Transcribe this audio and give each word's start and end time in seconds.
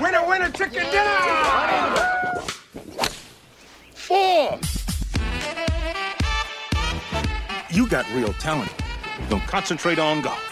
Winner, 0.00 0.26
winner, 0.26 0.50
chicken 0.50 0.84
dinner! 0.90 2.40
Four. 3.94 4.58
You 7.70 7.88
got 7.88 8.06
real 8.12 8.32
talent. 8.34 8.72
Don't 9.28 9.42
concentrate 9.42 9.98
on 9.98 10.20
golf. 10.20 10.44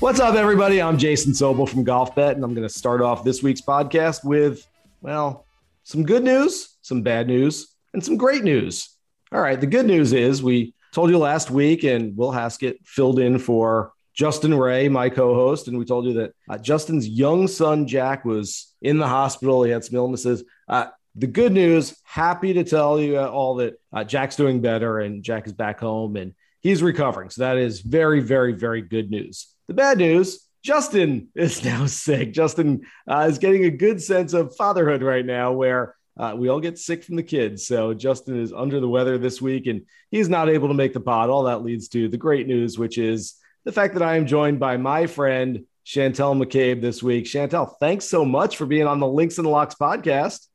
What's 0.00 0.20
up, 0.20 0.34
everybody? 0.34 0.80
I'm 0.80 0.98
Jason 0.98 1.32
Sobel 1.32 1.68
from 1.68 1.84
Golf 1.84 2.14
Bet, 2.14 2.36
and 2.36 2.44
I'm 2.44 2.54
going 2.54 2.66
to 2.66 2.72
start 2.72 3.00
off 3.00 3.24
this 3.24 3.42
week's 3.42 3.60
podcast 3.60 4.24
with, 4.24 4.66
well, 5.00 5.46
some 5.84 6.04
good 6.04 6.22
news, 6.22 6.76
some 6.82 7.02
bad 7.02 7.26
news, 7.26 7.74
and 7.92 8.04
some 8.04 8.16
great 8.16 8.44
news. 8.44 8.90
All 9.32 9.40
right, 9.40 9.60
the 9.60 9.66
good 9.66 9.86
news 9.86 10.12
is 10.12 10.42
we 10.42 10.74
told 10.92 11.10
you 11.10 11.18
last 11.18 11.50
week, 11.50 11.82
and 11.84 12.16
Will 12.16 12.30
Haskett 12.30 12.78
filled 12.84 13.18
in 13.18 13.38
for 13.38 13.92
Justin 14.16 14.54
Ray, 14.54 14.88
my 14.88 15.10
co-host, 15.10 15.68
and 15.68 15.78
we 15.78 15.84
told 15.84 16.06
you 16.06 16.14
that 16.14 16.32
uh, 16.48 16.56
Justin's 16.56 17.06
young 17.06 17.46
son 17.46 17.86
Jack 17.86 18.24
was 18.24 18.74
in 18.80 18.96
the 18.98 19.06
hospital. 19.06 19.62
He 19.62 19.70
had 19.70 19.84
some 19.84 19.96
illnesses. 19.96 20.42
Uh, 20.66 20.86
the 21.14 21.26
good 21.26 21.52
news, 21.52 21.94
happy 22.02 22.54
to 22.54 22.64
tell 22.64 22.98
you 22.98 23.18
all 23.18 23.56
that 23.56 23.78
uh, 23.92 24.04
Jack's 24.04 24.36
doing 24.36 24.62
better 24.62 25.00
and 25.00 25.22
Jack 25.22 25.46
is 25.46 25.52
back 25.52 25.80
home 25.80 26.16
and 26.16 26.34
he's 26.60 26.82
recovering. 26.82 27.28
So 27.28 27.42
that 27.42 27.58
is 27.58 27.80
very, 27.80 28.20
very, 28.20 28.52
very 28.52 28.80
good 28.80 29.10
news. 29.10 29.48
The 29.68 29.74
bad 29.74 29.98
news, 29.98 30.46
Justin 30.62 31.28
is 31.34 31.62
now 31.62 31.84
sick. 31.84 32.32
Justin 32.32 32.82
uh, 33.06 33.26
is 33.28 33.38
getting 33.38 33.64
a 33.64 33.70
good 33.70 34.02
sense 34.02 34.32
of 34.32 34.56
fatherhood 34.56 35.02
right 35.02 35.24
now, 35.24 35.52
where 35.52 35.94
uh, 36.18 36.34
we 36.34 36.48
all 36.48 36.60
get 36.60 36.78
sick 36.78 37.04
from 37.04 37.16
the 37.16 37.22
kids. 37.22 37.66
So 37.66 37.92
Justin 37.92 38.40
is 38.40 38.50
under 38.50 38.80
the 38.80 38.88
weather 38.88 39.18
this 39.18 39.42
week, 39.42 39.66
and 39.66 39.82
he's 40.10 40.30
not 40.30 40.48
able 40.48 40.68
to 40.68 40.74
make 40.74 40.94
the 40.94 41.00
pod. 41.00 41.28
All 41.28 41.42
that 41.44 41.62
leads 41.62 41.88
to 41.88 42.08
the 42.08 42.16
great 42.16 42.46
news, 42.46 42.78
which 42.78 42.96
is 42.96 43.34
the 43.66 43.72
fact 43.72 43.92
that 43.94 44.02
I 44.02 44.16
am 44.16 44.26
joined 44.26 44.58
by 44.58 44.78
my 44.78 45.06
friend 45.06 45.66
Chantel 45.84 46.42
McCabe 46.42 46.80
this 46.80 47.02
week. 47.02 47.26
Chantel, 47.26 47.74
thanks 47.78 48.06
so 48.06 48.24
much 48.24 48.56
for 48.56 48.64
being 48.64 48.86
on 48.86 49.00
the 49.00 49.06
Links 49.06 49.36
and 49.36 49.44
the 49.44 49.50
Locks 49.50 49.74
podcast 49.74 50.46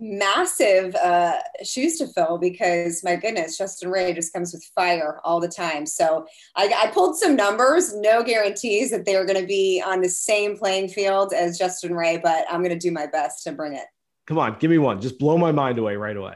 massive 0.00 0.94
uh, 0.94 1.36
shoes 1.62 1.98
to 1.98 2.06
fill 2.08 2.38
because 2.38 3.04
my 3.04 3.16
goodness, 3.16 3.58
Justin 3.58 3.90
Ray 3.90 4.14
just 4.14 4.32
comes 4.32 4.52
with 4.52 4.64
fire 4.74 5.20
all 5.24 5.40
the 5.40 5.48
time. 5.48 5.84
So 5.84 6.26
I, 6.56 6.72
I 6.74 6.90
pulled 6.90 7.18
some 7.18 7.36
numbers, 7.36 7.94
no 7.94 8.22
guarantees 8.22 8.90
that 8.90 9.04
they 9.04 9.14
are 9.14 9.26
going 9.26 9.40
to 9.40 9.46
be 9.46 9.82
on 9.84 10.00
the 10.00 10.08
same 10.08 10.56
playing 10.56 10.88
field 10.88 11.34
as 11.34 11.58
Justin 11.58 11.94
Ray, 11.94 12.16
but 12.16 12.46
I'm 12.50 12.62
going 12.62 12.76
to 12.76 12.78
do 12.78 12.90
my 12.90 13.06
best 13.06 13.44
to 13.44 13.52
bring 13.52 13.74
it. 13.74 13.84
Come 14.26 14.38
on, 14.38 14.56
give 14.58 14.70
me 14.70 14.78
one. 14.78 15.00
Just 15.00 15.18
blow 15.18 15.36
my 15.36 15.52
mind 15.52 15.78
away 15.78 15.96
right 15.96 16.16
away. 16.16 16.34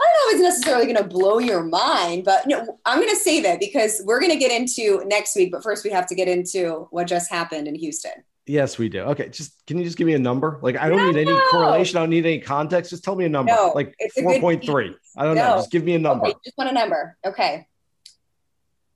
I 0.00 0.04
don't 0.04 0.14
know 0.14 0.28
if 0.28 0.34
it's 0.34 0.56
necessarily 0.56 0.92
going 0.92 0.96
to 0.96 1.08
blow 1.08 1.38
your 1.38 1.64
mind, 1.64 2.24
but 2.24 2.46
no, 2.46 2.78
I'm 2.84 2.98
going 2.98 3.10
to 3.10 3.16
save 3.16 3.44
it 3.44 3.60
because 3.60 4.02
we're 4.04 4.20
going 4.20 4.32
to 4.32 4.38
get 4.38 4.52
into 4.52 5.02
next 5.06 5.34
week. 5.36 5.52
But 5.52 5.62
first, 5.62 5.84
we 5.84 5.90
have 5.90 6.06
to 6.08 6.14
get 6.14 6.28
into 6.28 6.88
what 6.90 7.06
just 7.06 7.30
happened 7.30 7.68
in 7.68 7.74
Houston. 7.74 8.12
Yes, 8.46 8.78
we 8.78 8.88
do. 8.88 9.00
Okay, 9.00 9.28
just 9.28 9.66
can 9.66 9.76
you 9.78 9.84
just 9.84 9.96
give 9.96 10.06
me 10.06 10.14
a 10.14 10.18
number? 10.18 10.60
Like 10.62 10.76
I 10.76 10.88
don't 10.88 10.98
no, 10.98 11.10
need 11.10 11.26
any 11.26 11.40
correlation. 11.50 11.96
I 11.96 12.02
don't 12.02 12.10
need 12.10 12.24
any 12.24 12.38
context. 12.38 12.90
Just 12.90 13.02
tell 13.02 13.16
me 13.16 13.24
a 13.24 13.28
number. 13.28 13.52
No, 13.52 13.72
like 13.74 13.96
four 14.20 14.38
point 14.38 14.64
three. 14.64 14.94
I 15.16 15.24
don't 15.24 15.34
no. 15.34 15.48
know. 15.48 15.56
Just 15.56 15.72
give 15.72 15.82
me 15.82 15.94
a 15.94 15.98
number. 15.98 16.26
Okay, 16.26 16.36
just 16.44 16.56
want 16.56 16.70
a 16.70 16.74
number. 16.74 17.16
Okay. 17.26 17.66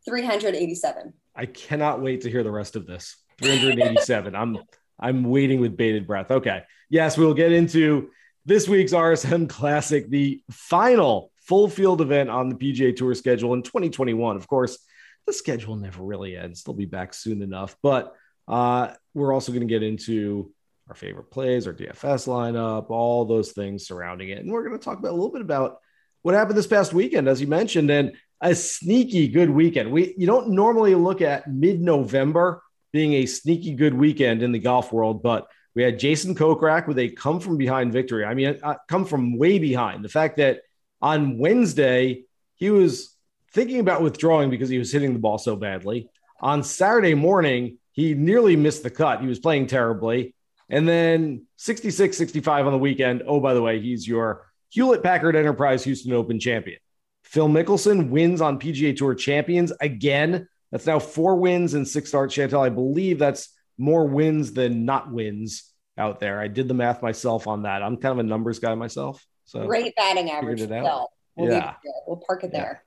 387. 0.04 1.12
I 1.34 1.46
cannot 1.46 2.00
wait 2.00 2.22
to 2.22 2.30
hear 2.30 2.42
the 2.42 2.50
rest 2.50 2.76
of 2.76 2.86
this. 2.86 3.16
387. 3.38 4.34
I'm 4.36 4.58
I'm 4.98 5.24
waiting 5.24 5.60
with 5.60 5.76
bated 5.76 6.06
breath. 6.06 6.30
Okay. 6.30 6.62
Yes, 6.88 7.18
we'll 7.18 7.34
get 7.34 7.52
into 7.52 8.10
this 8.50 8.68
week's 8.68 8.92
RSM 8.92 9.48
Classic, 9.48 10.10
the 10.10 10.42
final 10.50 11.30
full 11.36 11.68
field 11.68 12.00
event 12.00 12.28
on 12.30 12.48
the 12.48 12.56
PGA 12.56 12.96
Tour 12.96 13.14
schedule 13.14 13.54
in 13.54 13.62
2021. 13.62 14.34
Of 14.34 14.48
course, 14.48 14.76
the 15.24 15.32
schedule 15.32 15.76
never 15.76 16.02
really 16.02 16.36
ends. 16.36 16.64
They'll 16.64 16.74
be 16.74 16.84
back 16.84 17.14
soon 17.14 17.42
enough, 17.42 17.76
but 17.80 18.12
uh, 18.48 18.88
we're 19.14 19.32
also 19.32 19.52
going 19.52 19.68
to 19.68 19.72
get 19.72 19.84
into 19.84 20.52
our 20.88 20.96
favorite 20.96 21.30
plays, 21.30 21.68
our 21.68 21.72
DFS 21.72 22.26
lineup, 22.26 22.90
all 22.90 23.24
those 23.24 23.52
things 23.52 23.86
surrounding 23.86 24.30
it. 24.30 24.38
And 24.38 24.50
we're 24.50 24.66
going 24.66 24.76
to 24.76 24.84
talk 24.84 24.98
about 24.98 25.12
a 25.12 25.14
little 25.14 25.30
bit 25.30 25.42
about 25.42 25.78
what 26.22 26.34
happened 26.34 26.58
this 26.58 26.66
past 26.66 26.92
weekend, 26.92 27.28
as 27.28 27.40
you 27.40 27.46
mentioned, 27.46 27.88
and 27.88 28.16
a 28.40 28.56
sneaky 28.56 29.28
good 29.28 29.50
weekend. 29.50 29.92
We 29.92 30.12
you 30.18 30.26
don't 30.26 30.48
normally 30.48 30.96
look 30.96 31.22
at 31.22 31.48
mid-November 31.48 32.64
being 32.92 33.12
a 33.12 33.26
sneaky 33.26 33.74
good 33.74 33.94
weekend 33.94 34.42
in 34.42 34.50
the 34.50 34.58
golf 34.58 34.92
world, 34.92 35.22
but 35.22 35.46
we 35.74 35.82
had 35.82 35.98
Jason 35.98 36.34
Kokrak 36.34 36.86
with 36.86 36.98
a 36.98 37.10
come 37.10 37.40
from 37.40 37.56
behind 37.56 37.92
victory. 37.92 38.24
I 38.24 38.34
mean, 38.34 38.58
uh, 38.62 38.76
come 38.88 39.04
from 39.04 39.38
way 39.38 39.58
behind. 39.58 40.04
The 40.04 40.08
fact 40.08 40.38
that 40.38 40.62
on 41.00 41.38
Wednesday 41.38 42.24
he 42.56 42.70
was 42.70 43.14
thinking 43.52 43.80
about 43.80 44.02
withdrawing 44.02 44.50
because 44.50 44.68
he 44.68 44.78
was 44.78 44.92
hitting 44.92 45.12
the 45.12 45.18
ball 45.18 45.38
so 45.38 45.56
badly. 45.56 46.10
On 46.40 46.62
Saturday 46.62 47.14
morning, 47.14 47.78
he 47.92 48.14
nearly 48.14 48.56
missed 48.56 48.82
the 48.82 48.90
cut. 48.90 49.20
He 49.20 49.26
was 49.26 49.38
playing 49.38 49.66
terribly. 49.66 50.34
And 50.68 50.88
then 50.88 51.46
66 51.56 52.16
65 52.16 52.66
on 52.66 52.72
the 52.72 52.78
weekend. 52.78 53.22
Oh, 53.26 53.40
by 53.40 53.54
the 53.54 53.62
way, 53.62 53.80
he's 53.80 54.06
your 54.06 54.46
Hewlett 54.70 55.02
Packard 55.02 55.36
Enterprise 55.36 55.84
Houston 55.84 56.12
Open 56.12 56.38
champion. 56.38 56.78
Phil 57.24 57.48
Mickelson 57.48 58.10
wins 58.10 58.40
on 58.40 58.58
PGA 58.58 58.96
Tour 58.96 59.14
champions 59.14 59.72
again. 59.80 60.48
That's 60.70 60.86
now 60.86 61.00
four 61.00 61.36
wins 61.36 61.74
and 61.74 61.86
six 61.86 62.08
starts. 62.08 62.34
Chantel, 62.34 62.64
I 62.64 62.68
believe 62.68 63.18
that's 63.18 63.50
more 63.80 64.06
wins 64.06 64.52
than 64.52 64.84
not 64.84 65.10
wins 65.10 65.64
out 65.96 66.20
there. 66.20 66.38
I 66.40 66.48
did 66.48 66.68
the 66.68 66.74
math 66.74 67.02
myself 67.02 67.46
on 67.46 67.62
that. 67.62 67.82
I'm 67.82 67.96
kind 67.96 68.12
of 68.12 68.18
a 68.18 68.28
numbers 68.28 68.58
guy 68.58 68.74
myself. 68.74 69.24
So 69.44 69.66
great 69.66 69.96
batting 69.96 70.30
average. 70.30 70.60
It 70.60 70.70
out. 70.70 71.08
We'll 71.34 71.50
yeah. 71.50 71.74
We'll 72.06 72.22
park 72.24 72.44
it 72.44 72.50
yeah. 72.52 72.60
there. 72.60 72.84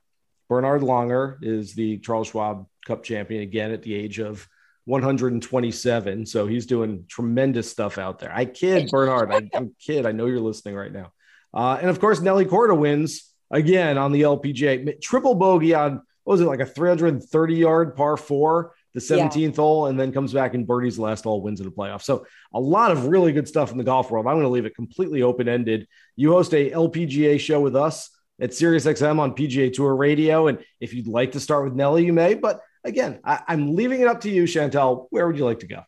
Bernhard 0.48 0.82
Langer 0.82 1.38
is 1.42 1.74
the 1.74 1.98
Charles 1.98 2.28
Schwab 2.28 2.66
Cup 2.86 3.02
champion 3.02 3.42
again 3.42 3.72
at 3.72 3.82
the 3.82 3.94
age 3.94 4.20
of 4.20 4.46
127. 4.84 6.26
So 6.26 6.46
he's 6.46 6.66
doing 6.66 7.06
tremendous 7.08 7.70
stuff 7.70 7.98
out 7.98 8.18
there. 8.18 8.32
I 8.32 8.44
kid, 8.44 8.90
Bernhard. 8.90 9.32
I, 9.32 9.48
am 9.56 9.74
kid. 9.80 10.06
I 10.06 10.12
know 10.12 10.26
you're 10.26 10.40
listening 10.40 10.74
right 10.74 10.92
now. 10.92 11.12
Uh, 11.52 11.78
and 11.80 11.90
of 11.90 11.98
course, 12.00 12.20
Nelly 12.20 12.44
Korda 12.44 12.76
wins 12.76 13.32
again 13.50 13.98
on 13.98 14.12
the 14.12 14.22
LPGA. 14.22 15.00
Triple 15.00 15.34
bogey 15.34 15.74
on, 15.74 16.02
what 16.24 16.34
was 16.34 16.40
it, 16.40 16.46
like 16.46 16.60
a 16.60 16.66
330 16.66 17.54
yard 17.54 17.96
par 17.96 18.16
four, 18.16 18.74
the 18.94 19.00
17th 19.00 19.40
yeah. 19.40 19.50
hole, 19.56 19.86
and 19.86 19.98
then 19.98 20.12
comes 20.12 20.32
back 20.32 20.54
and 20.54 20.66
birdies 20.66 20.96
the 20.96 21.02
last 21.02 21.24
hole, 21.24 21.42
wins 21.42 21.60
in 21.60 21.66
the 21.66 21.72
playoff. 21.72 22.02
So 22.02 22.26
a 22.52 22.60
lot 22.60 22.92
of 22.92 23.06
really 23.06 23.32
good 23.32 23.48
stuff 23.48 23.72
in 23.72 23.78
the 23.78 23.84
golf 23.84 24.10
world. 24.10 24.26
I'm 24.26 24.34
going 24.34 24.44
to 24.44 24.48
leave 24.48 24.66
it 24.66 24.74
completely 24.74 25.22
open 25.22 25.48
ended. 25.48 25.88
You 26.16 26.32
host 26.32 26.54
a 26.54 26.70
LPGA 26.70 27.40
show 27.40 27.60
with 27.60 27.74
us 27.74 28.10
at 28.40 28.50
SiriusXM 28.50 29.18
on 29.18 29.34
PGA 29.34 29.72
Tour 29.72 29.94
Radio. 29.94 30.46
And 30.46 30.58
if 30.80 30.94
you'd 30.94 31.06
like 31.06 31.32
to 31.32 31.40
start 31.40 31.64
with 31.64 31.74
Nelly, 31.74 32.04
you 32.04 32.12
may. 32.12 32.34
But 32.34 32.60
again, 32.84 33.20
I, 33.24 33.42
I'm 33.48 33.74
leaving 33.74 34.00
it 34.00 34.06
up 34.06 34.20
to 34.22 34.30
you, 34.30 34.44
Chantel. 34.44 35.06
Where 35.10 35.26
would 35.26 35.36
you 35.36 35.44
like 35.44 35.60
to 35.60 35.66
go? 35.66 35.82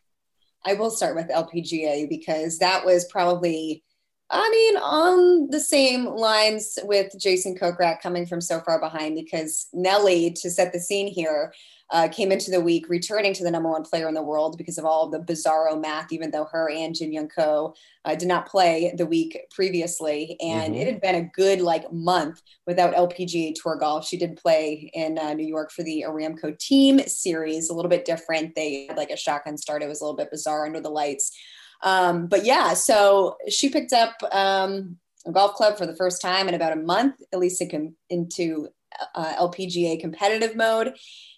I 0.65 0.73
will 0.73 0.91
start 0.91 1.15
with 1.15 1.29
LPGA 1.29 2.09
because 2.09 2.57
that 2.59 2.85
was 2.85 3.05
probably, 3.05 3.83
I 4.29 4.49
mean, 4.49 4.77
on 4.77 5.49
the 5.49 5.59
same 5.59 6.05
lines 6.05 6.77
with 6.83 7.13
Jason 7.17 7.55
Kokrak 7.55 8.01
coming 8.01 8.25
from 8.25 8.41
so 8.41 8.59
far 8.61 8.79
behind 8.79 9.15
because 9.15 9.67
Nelly, 9.71 10.31
to 10.41 10.49
set 10.49 10.73
the 10.73 10.79
scene 10.79 11.07
here, 11.07 11.53
uh, 11.91 12.07
came 12.09 12.31
into 12.31 12.51
the 12.51 12.59
week 12.59 12.89
returning 12.89 13.33
to 13.33 13.43
the 13.43 13.51
number 13.51 13.69
one 13.69 13.83
player 13.83 14.07
in 14.07 14.13
the 14.13 14.21
world 14.21 14.57
because 14.57 14.77
of 14.77 14.85
all 14.85 15.05
of 15.05 15.11
the 15.11 15.33
bizarro 15.33 15.79
math, 15.79 16.11
even 16.11 16.31
though 16.31 16.45
her 16.51 16.69
and 16.69 16.93
Jin 16.93 17.13
Young 17.13 17.29
Ko 17.29 17.73
uh, 18.03 18.15
did 18.15 18.27
not 18.27 18.47
play 18.47 18.93
the 18.97 19.05
week 19.05 19.37
previously. 19.51 20.35
And 20.41 20.73
mm-hmm. 20.73 20.81
it 20.81 20.87
had 20.87 21.01
been 21.01 21.15
a 21.15 21.29
good 21.33 21.61
like 21.61 21.91
month 21.91 22.41
without 22.65 22.93
LPGA 22.93 23.53
Tour 23.55 23.77
golf. 23.77 24.05
She 24.05 24.17
did 24.17 24.37
play 24.37 24.91
in 24.93 25.17
uh, 25.17 25.33
New 25.33 25.47
York 25.47 25.71
for 25.71 25.83
the 25.83 26.03
Aramco 26.07 26.57
team 26.59 26.99
series, 27.07 27.69
a 27.69 27.73
little 27.73 27.89
bit 27.89 28.05
different. 28.05 28.55
They 28.55 28.87
had 28.87 28.97
like 28.97 29.11
a 29.11 29.17
shotgun 29.17 29.57
start. 29.57 29.81
It 29.81 29.87
was 29.87 30.01
a 30.01 30.03
little 30.03 30.17
bit 30.17 30.31
bizarre 30.31 30.65
under 30.65 30.81
the 30.81 30.89
lights. 30.89 31.37
Um, 31.83 32.27
but 32.27 32.43
yeah, 32.43 32.73
so 32.73 33.37
she 33.49 33.69
picked 33.69 33.93
up 33.93 34.15
um, 34.31 34.97
a 35.25 35.31
golf 35.31 35.53
club 35.53 35.77
for 35.77 35.85
the 35.85 35.95
first 35.95 36.21
time 36.21 36.47
in 36.47 36.53
about 36.53 36.73
a 36.73 36.77
month, 36.81 37.21
at 37.31 37.39
least 37.39 37.61
into 38.09 38.67
uh, 39.15 39.33
LPGA 39.35 39.99
competitive 39.99 40.55
mode. 40.55 40.95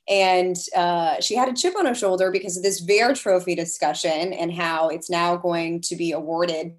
And 0.08 0.56
uh, 0.76 1.22
she 1.22 1.36
had 1.36 1.50
a 1.50 1.54
chip 1.54 1.76
on 1.78 1.86
her 1.86 1.94
shoulder 1.94 2.32
because 2.32 2.58
of 2.58 2.64
this 2.64 2.80
Vare 2.80 3.14
trophy 3.14 3.54
discussion 3.54 4.34
and 4.34 4.52
how 4.52 4.90
it's 4.90 5.10
now 5.10 5.38
going 5.38 5.82
to 5.82 5.96
be 5.96 6.14
awarded 6.14 6.74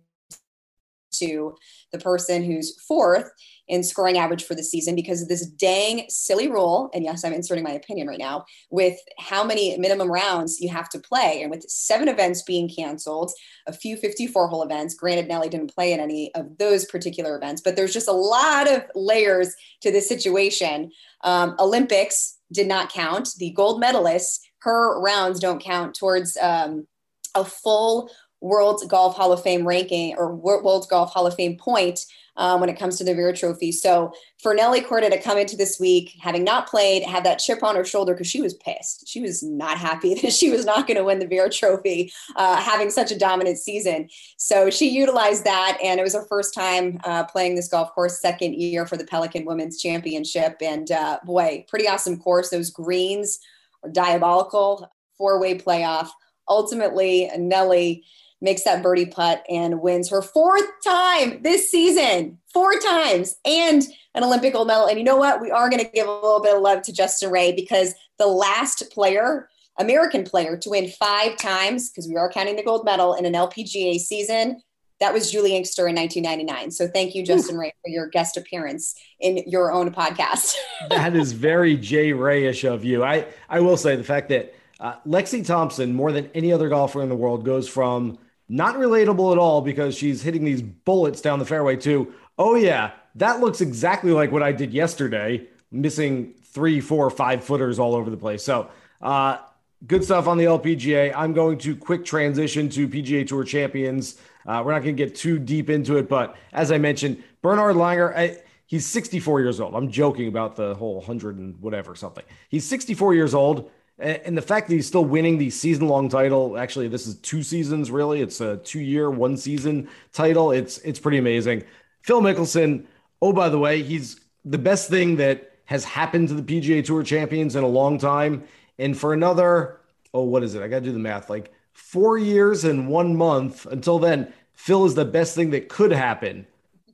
to 1.20 1.54
the 1.92 1.98
person 1.98 2.42
who's 2.42 2.80
fourth 2.80 3.30
in 3.70 3.84
scoring 3.84 4.18
average 4.18 4.44
for 4.44 4.56
the 4.56 4.64
season 4.64 4.96
because 4.96 5.22
of 5.22 5.28
this 5.28 5.46
dang 5.46 6.04
silly 6.08 6.48
rule. 6.48 6.90
And 6.92 7.04
yes, 7.04 7.24
I'm 7.24 7.32
inserting 7.32 7.64
my 7.64 7.70
opinion 7.70 8.08
right 8.08 8.18
now 8.18 8.44
with 8.70 8.98
how 9.18 9.44
many 9.44 9.78
minimum 9.78 10.10
rounds 10.10 10.60
you 10.60 10.68
have 10.70 10.88
to 10.90 10.98
play. 10.98 11.40
And 11.42 11.50
with 11.50 11.62
seven 11.70 12.08
events 12.08 12.42
being 12.42 12.68
canceled, 12.68 13.30
a 13.68 13.72
few 13.72 13.96
54 13.96 14.48
hole 14.48 14.64
events, 14.64 14.94
granted, 14.94 15.28
Nelly 15.28 15.48
didn't 15.48 15.72
play 15.72 15.92
in 15.92 16.00
any 16.00 16.34
of 16.34 16.58
those 16.58 16.84
particular 16.84 17.36
events, 17.36 17.62
but 17.62 17.76
there's 17.76 17.94
just 17.94 18.08
a 18.08 18.12
lot 18.12 18.68
of 18.70 18.82
layers 18.96 19.54
to 19.82 19.92
this 19.92 20.08
situation. 20.08 20.90
Um, 21.22 21.54
Olympics 21.60 22.38
did 22.52 22.66
not 22.66 22.92
count. 22.92 23.28
The 23.38 23.52
gold 23.52 23.80
medalists, 23.80 24.40
her 24.62 25.00
rounds 25.00 25.38
don't 25.38 25.62
count 25.62 25.94
towards 25.94 26.36
um, 26.38 26.88
a 27.36 27.44
full 27.44 28.10
World 28.40 28.82
Golf 28.88 29.16
Hall 29.16 29.32
of 29.32 29.42
Fame 29.42 29.66
ranking 29.66 30.14
or 30.16 30.34
World 30.34 30.86
Golf 30.88 31.12
Hall 31.12 31.26
of 31.26 31.34
Fame 31.34 31.56
point 31.56 32.06
um, 32.36 32.60
when 32.60 32.70
it 32.70 32.78
comes 32.78 32.96
to 32.96 33.04
the 33.04 33.14
Vare 33.14 33.34
Trophy. 33.34 33.70
So 33.70 34.12
for 34.42 34.54
Nelly 34.54 34.80
Korda 34.80 35.10
to 35.10 35.20
come 35.20 35.36
into 35.36 35.56
this 35.56 35.78
week, 35.78 36.14
having 36.20 36.42
not 36.42 36.66
played, 36.66 37.02
have 37.02 37.22
that 37.24 37.38
chip 37.38 37.62
on 37.62 37.76
her 37.76 37.84
shoulder 37.84 38.14
because 38.14 38.28
she 38.28 38.40
was 38.40 38.54
pissed. 38.54 39.06
She 39.06 39.20
was 39.20 39.42
not 39.42 39.76
happy 39.76 40.14
that 40.22 40.32
she 40.32 40.50
was 40.50 40.64
not 40.64 40.86
going 40.86 40.96
to 40.96 41.04
win 41.04 41.18
the 41.18 41.26
Vare 41.26 41.50
Trophy, 41.50 42.12
uh, 42.36 42.56
having 42.56 42.90
such 42.90 43.12
a 43.12 43.18
dominant 43.18 43.58
season. 43.58 44.08
So 44.38 44.70
she 44.70 44.88
utilized 44.88 45.44
that, 45.44 45.78
and 45.82 46.00
it 46.00 46.02
was 46.02 46.14
her 46.14 46.26
first 46.26 46.54
time 46.54 46.98
uh, 47.04 47.24
playing 47.24 47.56
this 47.56 47.68
golf 47.68 47.92
course, 47.94 48.20
second 48.20 48.54
year 48.54 48.86
for 48.86 48.96
the 48.96 49.04
Pelican 49.04 49.44
Women's 49.44 49.80
Championship. 49.80 50.56
And 50.62 50.90
uh, 50.90 51.18
boy, 51.24 51.66
pretty 51.68 51.88
awesome 51.88 52.18
course. 52.18 52.48
Those 52.48 52.70
greens 52.70 53.38
are 53.84 53.90
diabolical. 53.90 54.90
Four 55.18 55.38
way 55.38 55.58
playoff. 55.58 56.08
Ultimately, 56.48 57.30
Nelly 57.36 58.04
makes 58.40 58.64
that 58.64 58.82
birdie 58.82 59.06
putt 59.06 59.44
and 59.48 59.80
wins 59.80 60.08
her 60.08 60.22
fourth 60.22 60.68
time 60.84 61.42
this 61.42 61.70
season, 61.70 62.38
four 62.52 62.72
times, 62.78 63.36
and 63.44 63.82
an 64.14 64.24
Olympic 64.24 64.52
gold 64.52 64.66
medal. 64.66 64.86
And 64.86 64.98
you 64.98 65.04
know 65.04 65.16
what? 65.16 65.40
We 65.40 65.50
are 65.50 65.68
going 65.68 65.84
to 65.84 65.90
give 65.90 66.08
a 66.08 66.12
little 66.12 66.40
bit 66.40 66.56
of 66.56 66.62
love 66.62 66.82
to 66.82 66.92
Justin 66.92 67.30
Ray 67.30 67.52
because 67.52 67.94
the 68.18 68.26
last 68.26 68.90
player, 68.90 69.48
American 69.78 70.24
player, 70.24 70.56
to 70.56 70.70
win 70.70 70.88
five 70.88 71.36
times, 71.36 71.90
because 71.90 72.08
we 72.08 72.16
are 72.16 72.30
counting 72.30 72.56
the 72.56 72.62
gold 72.62 72.84
medal 72.84 73.14
in 73.14 73.26
an 73.26 73.34
LPGA 73.34 73.98
season, 73.98 74.62
that 75.00 75.14
was 75.14 75.30
Juli 75.30 75.56
Inkster 75.56 75.88
in 75.88 75.96
1999. 75.96 76.70
So 76.72 76.86
thank 76.86 77.14
you, 77.14 77.24
Justin 77.24 77.56
Ray, 77.56 77.72
for 77.82 77.88
your 77.88 78.08
guest 78.08 78.36
appearance 78.36 78.94
in 79.18 79.38
your 79.46 79.72
own 79.72 79.92
podcast. 79.92 80.54
that 80.90 81.16
is 81.16 81.32
very 81.32 81.76
Jay 81.76 82.10
Rayish 82.10 82.70
of 82.70 82.84
you. 82.84 83.02
I, 83.02 83.26
I 83.48 83.60
will 83.60 83.78
say 83.78 83.96
the 83.96 84.04
fact 84.04 84.28
that 84.28 84.54
uh, 84.78 84.96
Lexi 85.06 85.44
Thompson, 85.44 85.94
more 85.94 86.12
than 86.12 86.30
any 86.34 86.52
other 86.52 86.68
golfer 86.68 87.02
in 87.02 87.08
the 87.08 87.16
world, 87.16 87.44
goes 87.44 87.68
from– 87.68 88.18
not 88.50 88.74
relatable 88.74 89.30
at 89.30 89.38
all 89.38 89.60
because 89.62 89.96
she's 89.96 90.22
hitting 90.22 90.44
these 90.44 90.60
bullets 90.60 91.20
down 91.20 91.38
the 91.38 91.44
fairway 91.46 91.76
too. 91.76 92.12
Oh 92.36 92.56
yeah, 92.56 92.90
that 93.14 93.38
looks 93.38 93.60
exactly 93.60 94.10
like 94.10 94.32
what 94.32 94.42
I 94.42 94.50
did 94.50 94.72
yesterday, 94.72 95.46
missing 95.70 96.34
three, 96.42 96.80
four, 96.80 97.08
five 97.10 97.44
footers 97.44 97.78
all 97.78 97.94
over 97.94 98.10
the 98.10 98.16
place. 98.16 98.42
So 98.42 98.68
uh, 99.00 99.38
good 99.86 100.02
stuff 100.02 100.26
on 100.26 100.36
the 100.36 100.44
LPGA. 100.44 101.14
I'm 101.16 101.32
going 101.32 101.58
to 101.58 101.76
quick 101.76 102.04
transition 102.04 102.68
to 102.70 102.88
PGA 102.88 103.26
Tour 103.26 103.44
champions. 103.44 104.16
Uh, 104.44 104.62
we're 104.64 104.72
not 104.72 104.82
going 104.82 104.96
to 104.96 105.04
get 105.04 105.14
too 105.14 105.38
deep 105.38 105.70
into 105.70 105.96
it, 105.96 106.08
but 106.08 106.36
as 106.52 106.72
I 106.72 106.78
mentioned, 106.78 107.22
Bernhard 107.42 107.76
Langer. 107.76 108.16
I, 108.16 108.38
he's 108.66 108.84
64 108.84 109.42
years 109.42 109.60
old. 109.60 109.76
I'm 109.76 109.92
joking 109.92 110.26
about 110.26 110.56
the 110.56 110.74
whole 110.74 110.96
100 110.96 111.38
and 111.38 111.56
whatever 111.60 111.94
something. 111.94 112.24
He's 112.48 112.66
64 112.66 113.14
years 113.14 113.32
old. 113.32 113.70
And 114.00 114.36
the 114.36 114.42
fact 114.42 114.68
that 114.68 114.74
he's 114.74 114.86
still 114.86 115.04
winning 115.04 115.36
the 115.36 115.50
season 115.50 115.86
long 115.86 116.08
title, 116.08 116.56
actually, 116.56 116.88
this 116.88 117.06
is 117.06 117.16
two 117.16 117.42
seasons, 117.42 117.90
really. 117.90 118.22
It's 118.22 118.40
a 118.40 118.56
two 118.58 118.80
year, 118.80 119.10
one 119.10 119.36
season 119.36 119.88
title. 120.12 120.52
It's 120.52 120.78
it's 120.78 120.98
pretty 120.98 121.18
amazing. 121.18 121.64
Phil 122.02 122.22
Mickelson, 122.22 122.86
oh, 123.20 123.32
by 123.32 123.48
the 123.48 123.58
way, 123.58 123.82
he's 123.82 124.20
the 124.44 124.58
best 124.58 124.88
thing 124.88 125.16
that 125.16 125.52
has 125.66 125.84
happened 125.84 126.28
to 126.28 126.34
the 126.34 126.42
PGA 126.42 126.84
Tour 126.84 127.02
champions 127.02 127.56
in 127.56 127.62
a 127.62 127.68
long 127.68 127.98
time. 127.98 128.44
And 128.78 128.96
for 128.96 129.12
another, 129.12 129.80
oh, 130.14 130.24
what 130.24 130.42
is 130.42 130.54
it? 130.54 130.62
I 130.62 130.68
got 130.68 130.78
to 130.78 130.84
do 130.86 130.92
the 130.92 130.98
math 130.98 131.28
like 131.28 131.52
four 131.74 132.18
years 132.18 132.64
and 132.64 132.88
one 132.88 133.14
month 133.14 133.66
until 133.66 133.98
then, 133.98 134.32
Phil 134.54 134.84
is 134.84 134.94
the 134.94 135.04
best 135.04 135.34
thing 135.34 135.50
that 135.50 135.68
could 135.68 135.92
happen 135.92 136.46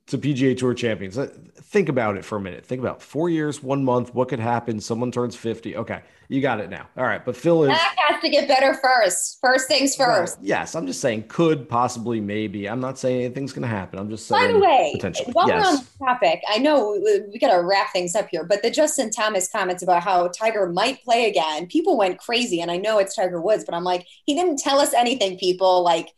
to 0.06 0.18
PGA 0.18 0.56
Tour 0.56 0.72
champions. 0.72 1.18
Think 1.18 1.88
about 1.88 2.16
it 2.16 2.24
for 2.24 2.36
a 2.36 2.40
minute. 2.40 2.64
Think 2.64 2.80
about 2.80 3.02
four 3.02 3.28
years, 3.28 3.60
one 3.60 3.84
month. 3.84 4.14
What 4.14 4.28
could 4.28 4.38
happen? 4.38 4.80
Someone 4.80 5.10
turns 5.10 5.34
50. 5.34 5.76
Okay. 5.76 6.00
You 6.28 6.40
got 6.40 6.60
it 6.60 6.70
now. 6.70 6.86
All 6.96 7.04
right. 7.04 7.24
But 7.24 7.36
Phil 7.36 7.64
is. 7.64 7.70
That 7.70 7.94
has 8.08 8.20
to 8.20 8.28
get 8.28 8.46
better 8.46 8.74
first. 8.74 9.38
First 9.40 9.66
things 9.66 9.96
first. 9.96 10.38
Well, 10.38 10.46
yes. 10.46 10.76
I'm 10.76 10.86
just 10.86 11.00
saying 11.00 11.24
could, 11.26 11.68
possibly, 11.68 12.20
maybe. 12.20 12.68
I'm 12.68 12.78
not 12.78 12.98
saying 12.98 13.24
anything's 13.24 13.52
going 13.52 13.62
to 13.62 13.68
happen. 13.68 13.98
I'm 13.98 14.08
just 14.08 14.26
saying. 14.26 14.46
By 14.46 14.52
the 14.52 14.58
way, 14.60 14.92
potentially. 14.94 15.32
while 15.32 15.48
yes. 15.48 15.64
we're 15.64 15.70
on 15.70 15.76
the 15.76 16.04
topic, 16.04 16.40
I 16.48 16.58
know 16.58 16.92
we, 16.92 17.22
we 17.32 17.38
got 17.40 17.52
to 17.52 17.62
wrap 17.62 17.92
things 17.92 18.14
up 18.14 18.28
here, 18.30 18.44
but 18.44 18.62
the 18.62 18.70
Justin 18.70 19.10
Thomas 19.10 19.48
comments 19.48 19.82
about 19.82 20.04
how 20.04 20.28
Tiger 20.28 20.68
might 20.68 21.02
play 21.02 21.28
again, 21.28 21.66
people 21.66 21.96
went 21.96 22.18
crazy. 22.18 22.60
And 22.60 22.70
I 22.70 22.76
know 22.76 22.98
it's 22.98 23.16
Tiger 23.16 23.40
Woods, 23.40 23.64
but 23.64 23.74
I'm 23.74 23.84
like, 23.84 24.06
he 24.24 24.34
didn't 24.34 24.58
tell 24.58 24.78
us 24.78 24.94
anything, 24.94 25.36
people. 25.36 25.82
Like, 25.82 26.12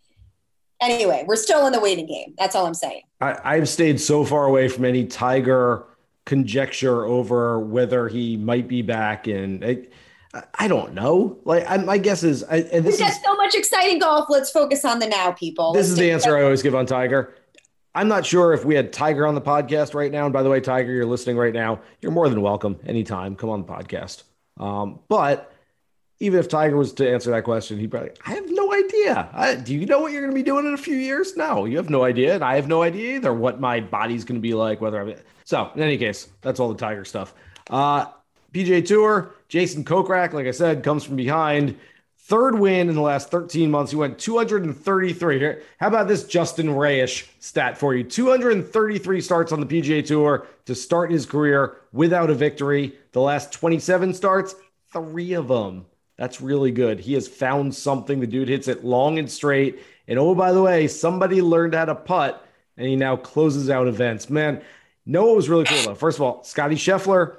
anyway, 0.80 1.24
we're 1.26 1.36
still 1.36 1.66
in 1.66 1.72
the 1.72 1.80
waiting 1.80 2.06
game. 2.06 2.34
That's 2.38 2.54
all 2.54 2.66
I'm 2.66 2.74
saying. 2.74 3.02
I, 3.20 3.38
I've 3.44 3.68
stayed 3.68 4.00
so 4.00 4.24
far 4.24 4.46
away 4.46 4.68
from 4.68 4.84
any 4.84 5.06
Tiger 5.06 5.84
conjecture 6.26 7.06
over 7.06 7.58
whether 7.58 8.08
he 8.08 8.36
might 8.36 8.68
be 8.68 8.82
back 8.82 9.26
and 9.26 9.64
I, 9.64 9.86
I 10.54 10.68
don't 10.68 10.92
know. 10.92 11.38
Like 11.44 11.64
I, 11.68 11.78
my 11.78 11.98
guess 11.98 12.22
is, 12.22 12.44
I, 12.44 12.56
and 12.56 12.84
this 12.84 13.00
We've 13.00 13.08
is 13.08 13.22
so 13.24 13.34
much 13.36 13.54
exciting 13.54 13.98
golf. 13.98 14.26
Let's 14.28 14.50
focus 14.50 14.84
on 14.84 14.98
the 14.98 15.06
now, 15.06 15.32
people. 15.32 15.72
This 15.72 15.88
Let's 15.88 15.92
is 15.92 15.98
the 15.98 16.10
answer 16.10 16.36
I 16.36 16.42
always 16.42 16.62
give 16.62 16.74
on 16.74 16.86
Tiger. 16.86 17.34
I'm 17.94 18.08
not 18.08 18.26
sure 18.26 18.52
if 18.52 18.64
we 18.64 18.74
had 18.74 18.92
Tiger 18.92 19.26
on 19.26 19.34
the 19.34 19.40
podcast 19.40 19.94
right 19.94 20.12
now. 20.12 20.24
And 20.24 20.32
by 20.32 20.42
the 20.42 20.50
way, 20.50 20.60
Tiger, 20.60 20.92
you're 20.92 21.06
listening 21.06 21.36
right 21.36 21.54
now. 21.54 21.80
You're 22.00 22.12
more 22.12 22.28
than 22.28 22.42
welcome 22.42 22.78
anytime. 22.86 23.34
Come 23.34 23.50
on 23.50 23.62
the 23.62 23.66
podcast. 23.66 24.24
Um, 24.58 25.00
but 25.08 25.52
even 26.20 26.40
if 26.40 26.48
Tiger 26.48 26.76
was 26.76 26.92
to 26.94 27.08
answer 27.08 27.30
that 27.30 27.44
question, 27.44 27.78
he 27.78 27.86
probably, 27.86 28.10
I 28.26 28.30
have 28.34 28.50
no 28.50 28.72
idea. 28.72 29.28
I, 29.32 29.54
do 29.54 29.74
you 29.74 29.86
know 29.86 30.00
what 30.00 30.12
you're 30.12 30.22
going 30.22 30.32
to 30.32 30.34
be 30.34 30.42
doing 30.42 30.66
in 30.66 30.74
a 30.74 30.78
few 30.78 30.96
years? 30.96 31.36
No, 31.36 31.64
you 31.64 31.76
have 31.76 31.90
no 31.90 32.04
idea. 32.04 32.34
And 32.34 32.44
I 32.44 32.56
have 32.56 32.66
no 32.66 32.82
idea 32.82 33.16
either 33.16 33.32
what 33.32 33.60
my 33.60 33.80
body's 33.80 34.24
going 34.24 34.38
to 34.38 34.42
be 34.42 34.54
like, 34.54 34.80
whether 34.80 35.00
I'm. 35.00 35.14
So, 35.44 35.70
in 35.74 35.82
any 35.82 35.96
case, 35.96 36.28
that's 36.40 36.58
all 36.58 36.68
the 36.68 36.78
Tiger 36.78 37.04
stuff. 37.04 37.34
Uh, 37.70 38.06
PGA 38.52 38.84
Tour, 38.84 39.32
Jason 39.48 39.84
Kokrak, 39.84 40.32
like 40.32 40.46
I 40.46 40.50
said, 40.50 40.82
comes 40.82 41.04
from 41.04 41.16
behind. 41.16 41.78
Third 42.18 42.58
win 42.58 42.88
in 42.88 42.94
the 42.94 43.00
last 43.00 43.30
13 43.30 43.70
months. 43.70 43.92
He 43.92 43.96
went 43.96 44.18
233. 44.18 45.38
Here, 45.38 45.62
how 45.78 45.86
about 45.86 46.08
this 46.08 46.24
Justin 46.24 46.66
Rayish 46.66 47.28
stat 47.38 47.78
for 47.78 47.94
you? 47.94 48.02
233 48.02 49.20
starts 49.20 49.52
on 49.52 49.60
the 49.60 49.66
PGA 49.66 50.04
Tour 50.04 50.46
to 50.66 50.74
start 50.74 51.10
his 51.10 51.24
career 51.24 51.76
without 51.92 52.28
a 52.28 52.34
victory. 52.34 52.94
The 53.12 53.20
last 53.20 53.52
27 53.52 54.12
starts, 54.12 54.56
three 54.92 55.32
of 55.32 55.48
them 55.48 55.86
that's 56.18 56.40
really 56.40 56.72
good. 56.72 56.98
He 56.98 57.14
has 57.14 57.28
found 57.28 57.74
something. 57.74 58.20
The 58.20 58.26
dude 58.26 58.48
hits 58.48 58.68
it 58.68 58.84
long 58.84 59.18
and 59.18 59.30
straight. 59.30 59.80
And 60.08 60.18
oh, 60.18 60.34
by 60.34 60.52
the 60.52 60.60
way, 60.60 60.88
somebody 60.88 61.40
learned 61.40 61.74
how 61.74 61.84
to 61.84 61.94
putt 61.94 62.44
and 62.76 62.86
he 62.86 62.96
now 62.96 63.16
closes 63.16 63.70
out 63.70 63.86
events. 63.86 64.28
Man, 64.28 64.62
what 65.06 65.36
was 65.36 65.48
really 65.48 65.64
cool 65.64 65.82
though? 65.82 65.94
First 65.94 66.18
of 66.18 66.22
all, 66.22 66.42
Scotty 66.42 66.74
Scheffler, 66.74 67.36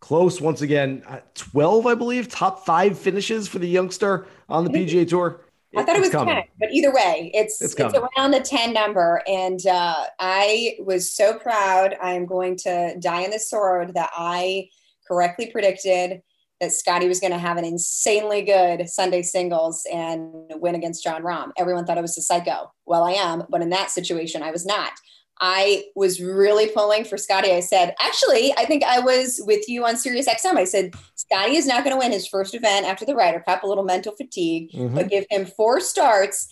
close 0.00 0.40
once 0.40 0.60
again. 0.60 1.02
Uh, 1.06 1.20
12, 1.34 1.86
I 1.86 1.94
believe, 1.94 2.28
top 2.28 2.66
five 2.66 2.98
finishes 2.98 3.48
for 3.48 3.58
the 3.58 3.68
youngster 3.68 4.26
on 4.50 4.64
the 4.64 4.70
PGA 4.70 5.08
Tour. 5.08 5.40
I 5.76 5.82
thought 5.82 5.96
it 5.96 6.00
was 6.00 6.10
coming. 6.10 6.34
10, 6.34 6.44
but 6.60 6.70
either 6.72 6.92
way, 6.92 7.32
it's 7.34 7.60
it's, 7.60 7.74
it's 7.74 7.94
around 7.94 8.30
the 8.30 8.40
10 8.40 8.72
number. 8.72 9.22
And 9.26 9.66
uh, 9.66 10.04
I 10.20 10.76
was 10.78 11.10
so 11.10 11.38
proud. 11.38 11.96
I 12.00 12.12
am 12.12 12.26
going 12.26 12.56
to 12.58 12.96
die 13.00 13.24
on 13.24 13.30
the 13.30 13.40
sword 13.40 13.94
that 13.94 14.10
I 14.14 14.68
correctly 15.08 15.50
predicted 15.50 16.22
that 16.60 16.72
Scotty 16.72 17.08
was 17.08 17.20
going 17.20 17.32
to 17.32 17.38
have 17.38 17.56
an 17.56 17.64
insanely 17.64 18.42
good 18.42 18.88
Sunday 18.88 19.22
singles 19.22 19.86
and 19.92 20.30
win 20.54 20.74
against 20.74 21.02
Jon 21.02 21.22
Rahm. 21.22 21.50
Everyone 21.58 21.84
thought 21.84 21.98
I 21.98 22.02
was 22.02 22.16
a 22.16 22.22
psycho. 22.22 22.72
Well, 22.86 23.04
I 23.04 23.12
am, 23.12 23.44
but 23.50 23.62
in 23.62 23.70
that 23.70 23.90
situation, 23.90 24.42
I 24.42 24.50
was 24.50 24.64
not. 24.64 24.92
I 25.40 25.84
was 25.96 26.20
really 26.20 26.68
pulling 26.68 27.04
for 27.04 27.16
Scotty. 27.16 27.50
I 27.50 27.60
said, 27.60 27.94
actually, 28.00 28.52
I 28.56 28.66
think 28.66 28.84
I 28.84 29.00
was 29.00 29.42
with 29.44 29.68
you 29.68 29.84
on 29.84 29.96
Sirius 29.96 30.28
XM. 30.28 30.56
I 30.56 30.64
said, 30.64 30.94
Scotty 31.16 31.56
is 31.56 31.66
not 31.66 31.82
going 31.82 31.94
to 31.94 31.98
win 31.98 32.12
his 32.12 32.28
first 32.28 32.54
event 32.54 32.86
after 32.86 33.04
the 33.04 33.16
Ryder 33.16 33.40
Cup, 33.40 33.62
a 33.62 33.66
little 33.66 33.84
mental 33.84 34.14
fatigue, 34.14 34.70
mm-hmm. 34.72 34.94
but 34.94 35.08
give 35.08 35.26
him 35.30 35.44
four 35.44 35.80
starts 35.80 36.48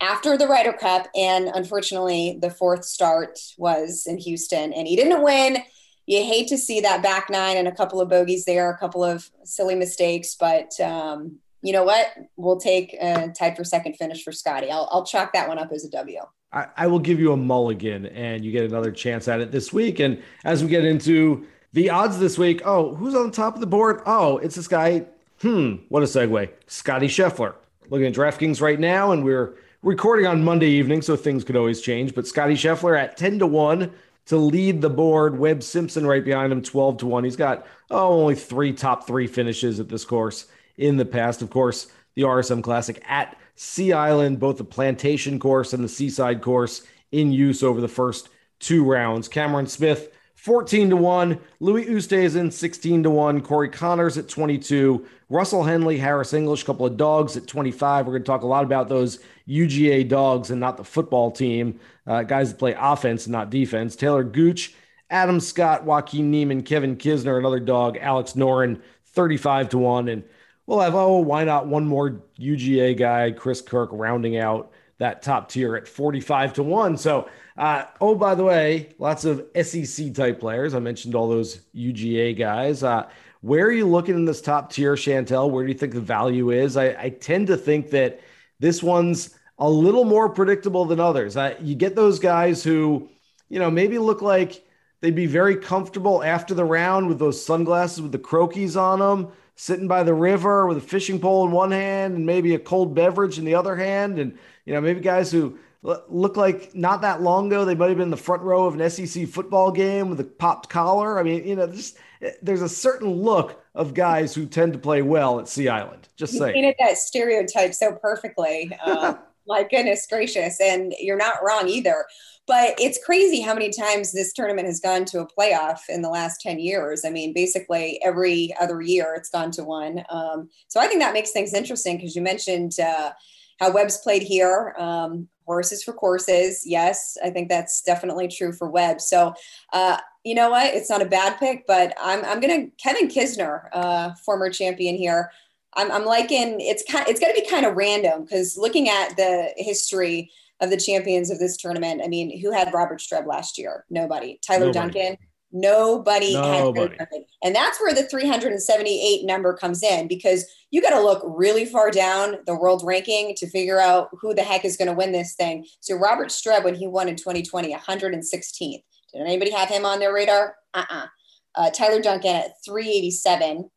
after 0.00 0.36
the 0.36 0.46
Ryder 0.46 0.74
Cup. 0.74 1.08
And 1.16 1.48
unfortunately, 1.54 2.38
the 2.40 2.50
fourth 2.50 2.84
start 2.84 3.38
was 3.56 4.04
in 4.06 4.18
Houston 4.18 4.72
and 4.74 4.86
he 4.86 4.96
didn't 4.96 5.22
win. 5.22 5.58
You 6.06 6.24
hate 6.24 6.48
to 6.48 6.58
see 6.58 6.80
that 6.80 7.02
back 7.02 7.28
nine 7.30 7.56
and 7.56 7.66
a 7.66 7.72
couple 7.72 8.00
of 8.00 8.08
bogeys 8.08 8.44
there, 8.44 8.70
a 8.70 8.78
couple 8.78 9.02
of 9.02 9.28
silly 9.44 9.74
mistakes, 9.74 10.36
but 10.38 10.78
um, 10.80 11.38
you 11.62 11.72
know 11.72 11.82
what? 11.82 12.06
We'll 12.36 12.58
take 12.58 12.96
tied 13.00 13.56
for 13.56 13.64
second 13.64 13.94
finish 13.94 14.22
for 14.22 14.30
Scotty. 14.30 14.70
I'll, 14.70 14.88
I'll 14.92 15.04
chalk 15.04 15.32
that 15.32 15.48
one 15.48 15.58
up 15.58 15.72
as 15.72 15.84
a 15.84 15.90
W. 15.90 16.20
I, 16.52 16.68
I 16.76 16.86
will 16.86 17.00
give 17.00 17.18
you 17.18 17.32
a 17.32 17.36
mulligan 17.36 18.06
and 18.06 18.44
you 18.44 18.52
get 18.52 18.64
another 18.64 18.92
chance 18.92 19.26
at 19.26 19.40
it 19.40 19.50
this 19.50 19.72
week. 19.72 19.98
And 19.98 20.22
as 20.44 20.62
we 20.62 20.70
get 20.70 20.84
into 20.84 21.46
the 21.72 21.90
odds 21.90 22.18
this 22.18 22.38
week, 22.38 22.62
oh, 22.64 22.94
who's 22.94 23.14
on 23.14 23.30
top 23.30 23.54
of 23.54 23.60
the 23.60 23.66
board? 23.66 24.00
Oh, 24.06 24.38
it's 24.38 24.54
this 24.54 24.68
guy. 24.68 25.06
Hmm, 25.42 25.74
what 25.88 26.02
a 26.02 26.06
segue. 26.06 26.50
Scotty 26.66 27.08
Scheffler. 27.08 27.54
Looking 27.90 28.06
at 28.06 28.14
DraftKings 28.14 28.60
right 28.60 28.80
now, 28.80 29.12
and 29.12 29.22
we're 29.22 29.56
recording 29.82 30.26
on 30.26 30.42
Monday 30.42 30.70
evening, 30.70 31.02
so 31.02 31.14
things 31.14 31.44
could 31.44 31.54
always 31.54 31.80
change. 31.80 32.14
But 32.14 32.26
Scotty 32.26 32.54
Scheffler 32.54 32.98
at 32.98 33.16
10 33.16 33.38
to 33.40 33.46
1 33.46 33.92
to 34.26 34.36
lead 34.36 34.80
the 34.80 34.90
board. 34.90 35.38
Webb 35.38 35.62
Simpson 35.62 36.06
right 36.06 36.24
behind 36.24 36.52
him, 36.52 36.62
12 36.62 36.98
to 36.98 37.06
1. 37.06 37.24
He's 37.24 37.36
got, 37.36 37.66
oh, 37.90 38.20
only 38.20 38.34
three 38.34 38.72
top 38.72 39.06
three 39.06 39.26
finishes 39.26 39.80
at 39.80 39.88
this 39.88 40.04
course 40.04 40.46
in 40.76 40.96
the 40.96 41.04
past. 41.04 41.42
Of 41.42 41.50
course, 41.50 41.88
the 42.14 42.22
RSM 42.22 42.62
Classic 42.62 43.02
at 43.08 43.36
Sea 43.54 43.92
Island, 43.92 44.38
both 44.38 44.58
the 44.58 44.64
plantation 44.64 45.38
course 45.38 45.72
and 45.72 45.82
the 45.82 45.88
seaside 45.88 46.42
course 46.42 46.86
in 47.12 47.32
use 47.32 47.62
over 47.62 47.80
the 47.80 47.88
first 47.88 48.28
two 48.58 48.84
rounds. 48.84 49.28
Cameron 49.28 49.66
Smith, 49.66 50.15
14 50.46 50.90
to 50.90 50.96
1. 50.96 51.40
Louis 51.58 51.86
Oosthuizen, 51.86 52.52
16 52.52 53.02
to 53.02 53.10
1. 53.10 53.40
Corey 53.40 53.68
Conners 53.68 54.16
at 54.16 54.28
22. 54.28 55.04
Russell 55.28 55.64
Henley, 55.64 55.98
Harris 55.98 56.32
English, 56.32 56.62
couple 56.62 56.86
of 56.86 56.96
dogs 56.96 57.36
at 57.36 57.48
25. 57.48 58.06
We're 58.06 58.12
going 58.12 58.22
to 58.22 58.26
talk 58.26 58.42
a 58.42 58.46
lot 58.46 58.62
about 58.62 58.88
those 58.88 59.18
UGA 59.48 60.08
dogs 60.08 60.52
and 60.52 60.60
not 60.60 60.76
the 60.76 60.84
football 60.84 61.32
team, 61.32 61.80
uh, 62.06 62.22
guys 62.22 62.52
that 62.52 62.60
play 62.60 62.76
offense 62.78 63.26
and 63.26 63.32
not 63.32 63.50
defense. 63.50 63.96
Taylor 63.96 64.22
Gooch, 64.22 64.72
Adam 65.10 65.40
Scott, 65.40 65.82
Joaquin 65.82 66.30
Niemann, 66.30 66.62
Kevin 66.62 66.94
Kisner, 66.94 67.40
another 67.40 67.58
dog, 67.58 67.98
Alex 68.00 68.34
Noren, 68.34 68.80
35 69.06 69.70
to 69.70 69.78
1. 69.78 70.08
And 70.08 70.22
we'll 70.66 70.78
have, 70.78 70.94
oh, 70.94 71.18
why 71.18 71.42
not 71.42 71.66
one 71.66 71.88
more 71.88 72.22
UGA 72.38 72.96
guy, 72.96 73.32
Chris 73.32 73.60
Kirk, 73.60 73.88
rounding 73.92 74.36
out 74.36 74.70
that 74.98 75.22
top 75.22 75.48
tier 75.48 75.76
at 75.76 75.86
45 75.86 76.54
to 76.54 76.62
1. 76.62 76.96
So, 76.96 77.28
uh, 77.56 77.84
oh, 78.00 78.14
by 78.14 78.34
the 78.34 78.44
way, 78.44 78.90
lots 78.98 79.24
of 79.24 79.46
SEC 79.62 80.14
type 80.14 80.40
players. 80.40 80.74
I 80.74 80.78
mentioned 80.78 81.14
all 81.14 81.28
those 81.28 81.60
UGA 81.74 82.38
guys. 82.38 82.82
Uh, 82.82 83.08
where 83.42 83.66
are 83.66 83.72
you 83.72 83.86
looking 83.86 84.14
in 84.14 84.24
this 84.24 84.40
top 84.40 84.72
tier, 84.72 84.94
Chantel? 84.94 85.50
Where 85.50 85.64
do 85.64 85.72
you 85.72 85.78
think 85.78 85.92
the 85.92 86.00
value 86.00 86.50
is? 86.50 86.76
I, 86.76 86.96
I 86.98 87.08
tend 87.10 87.46
to 87.48 87.56
think 87.56 87.90
that 87.90 88.20
this 88.58 88.82
one's 88.82 89.38
a 89.58 89.68
little 89.68 90.04
more 90.04 90.28
predictable 90.28 90.84
than 90.84 91.00
others. 91.00 91.36
Uh, 91.36 91.54
you 91.60 91.74
get 91.74 91.94
those 91.94 92.18
guys 92.18 92.62
who, 92.64 93.08
you 93.48 93.58
know, 93.58 93.70
maybe 93.70 93.98
look 93.98 94.22
like 94.22 94.66
they'd 95.00 95.14
be 95.14 95.26
very 95.26 95.56
comfortable 95.56 96.22
after 96.22 96.54
the 96.54 96.64
round 96.64 97.08
with 97.08 97.18
those 97.18 97.42
sunglasses 97.42 98.00
with 98.00 98.12
the 98.12 98.18
Croakies 98.18 98.80
on 98.80 98.98
them 98.98 99.32
sitting 99.58 99.88
by 99.88 100.02
the 100.02 100.12
river 100.12 100.66
with 100.66 100.76
a 100.76 100.82
fishing 100.82 101.18
pole 101.18 101.46
in 101.46 101.50
one 101.50 101.70
hand 101.70 102.14
and 102.14 102.26
maybe 102.26 102.54
a 102.54 102.58
cold 102.58 102.94
beverage 102.94 103.38
in 103.38 103.44
the 103.44 103.54
other 103.54 103.74
hand. 103.76 104.18
And, 104.18 104.38
you 104.66 104.74
know, 104.74 104.80
maybe 104.80 105.00
guys 105.00 105.32
who 105.32 105.58
look 105.82 106.36
like 106.36 106.74
not 106.74 107.02
that 107.02 107.22
long 107.22 107.46
ago, 107.46 107.64
they 107.64 107.74
might 107.74 107.88
have 107.88 107.96
been 107.96 108.06
in 108.06 108.10
the 108.10 108.16
front 108.16 108.42
row 108.42 108.66
of 108.66 108.78
an 108.78 108.90
SEC 108.90 109.28
football 109.28 109.70
game 109.70 110.10
with 110.10 110.20
a 110.20 110.24
popped 110.24 110.68
collar. 110.68 111.18
I 111.18 111.22
mean, 111.22 111.46
you 111.46 111.54
know, 111.54 111.68
just, 111.68 111.96
there's 112.42 112.62
a 112.62 112.68
certain 112.68 113.08
look 113.08 113.62
of 113.74 113.94
guys 113.94 114.34
who 114.34 114.46
tend 114.46 114.72
to 114.72 114.78
play 114.78 115.02
well 115.02 115.38
at 115.38 115.48
Sea 115.48 115.68
Island. 115.68 116.08
Just 116.16 116.32
you 116.34 116.40
saying. 116.40 116.54
painted 116.54 116.74
that 116.80 116.98
stereotype 116.98 117.72
so 117.72 117.92
perfectly. 117.92 118.70
Uh, 118.84 119.14
my 119.46 119.62
goodness 119.62 120.06
gracious. 120.10 120.60
And 120.60 120.92
you're 120.98 121.16
not 121.16 121.36
wrong 121.44 121.68
either. 121.68 122.04
But 122.46 122.74
it's 122.80 123.04
crazy 123.04 123.40
how 123.40 123.54
many 123.54 123.70
times 123.70 124.12
this 124.12 124.32
tournament 124.32 124.66
has 124.66 124.80
gone 124.80 125.04
to 125.06 125.20
a 125.20 125.26
playoff 125.26 125.80
in 125.88 126.02
the 126.02 126.08
last 126.08 126.40
10 126.40 126.58
years. 126.60 127.04
I 127.04 127.10
mean, 127.10 127.32
basically 127.32 128.00
every 128.04 128.54
other 128.60 128.80
year 128.80 129.14
it's 129.16 129.30
gone 129.30 129.50
to 129.52 129.64
one. 129.64 130.04
Um, 130.08 130.48
so 130.68 130.80
I 130.80 130.86
think 130.86 131.00
that 131.00 131.12
makes 131.12 131.32
things 131.32 131.54
interesting 131.54 131.96
because 131.96 132.14
you 132.14 132.22
mentioned 132.22 132.78
uh, 132.80 133.12
how 133.58 133.72
Webb's 133.72 133.98
played 133.98 134.22
here. 134.22 134.74
Um, 134.78 135.28
horses 135.46 135.82
for 135.84 135.92
courses. 135.92 136.62
Yes, 136.66 137.16
I 137.24 137.30
think 137.30 137.48
that's 137.48 137.80
definitely 137.80 138.26
true 138.26 138.52
for 138.52 138.68
Webb. 138.68 139.00
So, 139.00 139.32
uh, 139.72 139.98
you 140.24 140.34
know 140.34 140.50
what? 140.50 140.74
It's 140.74 140.90
not 140.90 141.02
a 141.02 141.06
bad 141.06 141.38
pick, 141.38 141.66
but 141.68 141.94
I'm, 142.02 142.24
I'm 142.24 142.40
going 142.40 142.66
to, 142.66 142.76
Kevin 142.82 143.06
Kisner, 143.08 143.68
uh, 143.72 144.10
former 144.24 144.50
champion 144.50 144.96
here. 144.96 145.30
I'm, 145.74 145.92
I'm 145.92 146.04
liking, 146.04 146.60
it's 146.60 146.82
kind, 146.90 147.06
it's 147.08 147.20
going 147.20 147.32
to 147.32 147.40
be 147.40 147.48
kind 147.48 147.64
of 147.64 147.76
random 147.76 148.24
because 148.24 148.56
looking 148.56 148.88
at 148.88 149.16
the 149.16 149.52
history, 149.56 150.32
of 150.60 150.70
the 150.70 150.76
champions 150.76 151.30
of 151.30 151.38
this 151.38 151.56
tournament. 151.56 152.00
I 152.02 152.08
mean, 152.08 152.40
who 152.40 152.50
had 152.50 152.72
Robert 152.72 153.00
Streb 153.00 153.26
last 153.26 153.58
year? 153.58 153.84
Nobody. 153.90 154.38
Tyler 154.46 154.66
Nobody. 154.66 154.92
Duncan. 154.94 155.18
Nobody, 155.52 156.34
Nobody. 156.34 156.96
And 157.42 157.54
that's 157.54 157.80
where 157.80 157.94
the 157.94 158.02
378 158.02 159.24
number 159.24 159.54
comes 159.54 159.82
in 159.82 160.08
because 160.08 160.44
you 160.70 160.82
got 160.82 160.90
to 160.90 161.00
look 161.00 161.22
really 161.24 161.64
far 161.64 161.90
down 161.90 162.38
the 162.46 162.56
world 162.56 162.82
ranking 162.84 163.34
to 163.36 163.48
figure 163.48 163.80
out 163.80 164.08
who 164.20 164.34
the 164.34 164.42
heck 164.42 164.64
is 164.64 164.76
going 164.76 164.88
to 164.88 164.94
win 164.94 165.12
this 165.12 165.34
thing. 165.34 165.66
So 165.80 165.96
Robert 165.96 166.28
Streb, 166.28 166.64
when 166.64 166.74
he 166.74 166.86
won 166.86 167.08
in 167.08 167.16
2020, 167.16 167.74
116th. 167.74 168.82
Did 169.12 169.22
anybody 169.22 169.50
have 169.52 169.68
him 169.68 169.86
on 169.86 170.00
their 170.00 170.12
radar? 170.12 170.56
Uh-uh. 170.74 171.06
Uh, 171.54 171.70
Tyler 171.70 172.02
Duncan 172.02 172.36
at 172.36 172.50
387. 172.64 173.70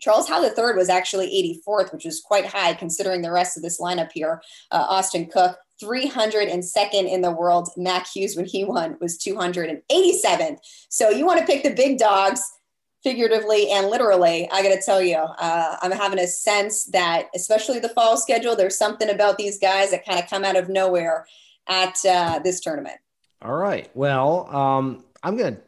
Charles 0.00 0.28
Howell 0.28 0.44
III 0.56 0.74
was 0.74 0.88
actually 0.88 1.60
84th, 1.66 1.92
which 1.92 2.06
is 2.06 2.20
quite 2.20 2.46
high 2.46 2.74
considering 2.74 3.22
the 3.22 3.32
rest 3.32 3.56
of 3.56 3.62
this 3.62 3.80
lineup 3.80 4.10
here. 4.12 4.42
Uh, 4.70 4.84
Austin 4.88 5.26
Cook, 5.26 5.56
302nd 5.82 7.10
in 7.10 7.20
the 7.20 7.30
world. 7.30 7.70
Mac 7.76 8.06
Hughes, 8.06 8.36
when 8.36 8.46
he 8.46 8.64
won, 8.64 8.96
was 9.00 9.18
287th. 9.18 10.58
So 10.88 11.10
you 11.10 11.26
want 11.26 11.40
to 11.40 11.46
pick 11.46 11.62
the 11.62 11.74
big 11.74 11.98
dogs 11.98 12.42
figuratively 13.02 13.70
and 13.70 13.88
literally. 13.88 14.48
I 14.50 14.62
got 14.62 14.74
to 14.74 14.82
tell 14.82 15.00
you, 15.00 15.16
uh, 15.16 15.76
I'm 15.80 15.92
having 15.92 16.18
a 16.18 16.26
sense 16.26 16.86
that, 16.86 17.28
especially 17.34 17.78
the 17.78 17.90
fall 17.90 18.16
schedule, 18.16 18.56
there's 18.56 18.76
something 18.76 19.10
about 19.10 19.38
these 19.38 19.58
guys 19.58 19.90
that 19.92 20.04
kind 20.04 20.18
of 20.18 20.28
come 20.28 20.44
out 20.44 20.56
of 20.56 20.68
nowhere 20.68 21.26
at 21.68 21.96
uh, 22.04 22.40
this 22.40 22.60
tournament. 22.60 22.96
All 23.42 23.54
right. 23.54 23.88
Well, 23.94 24.54
um, 24.54 25.04
I'm 25.22 25.36
going 25.36 25.56
to 25.56 25.62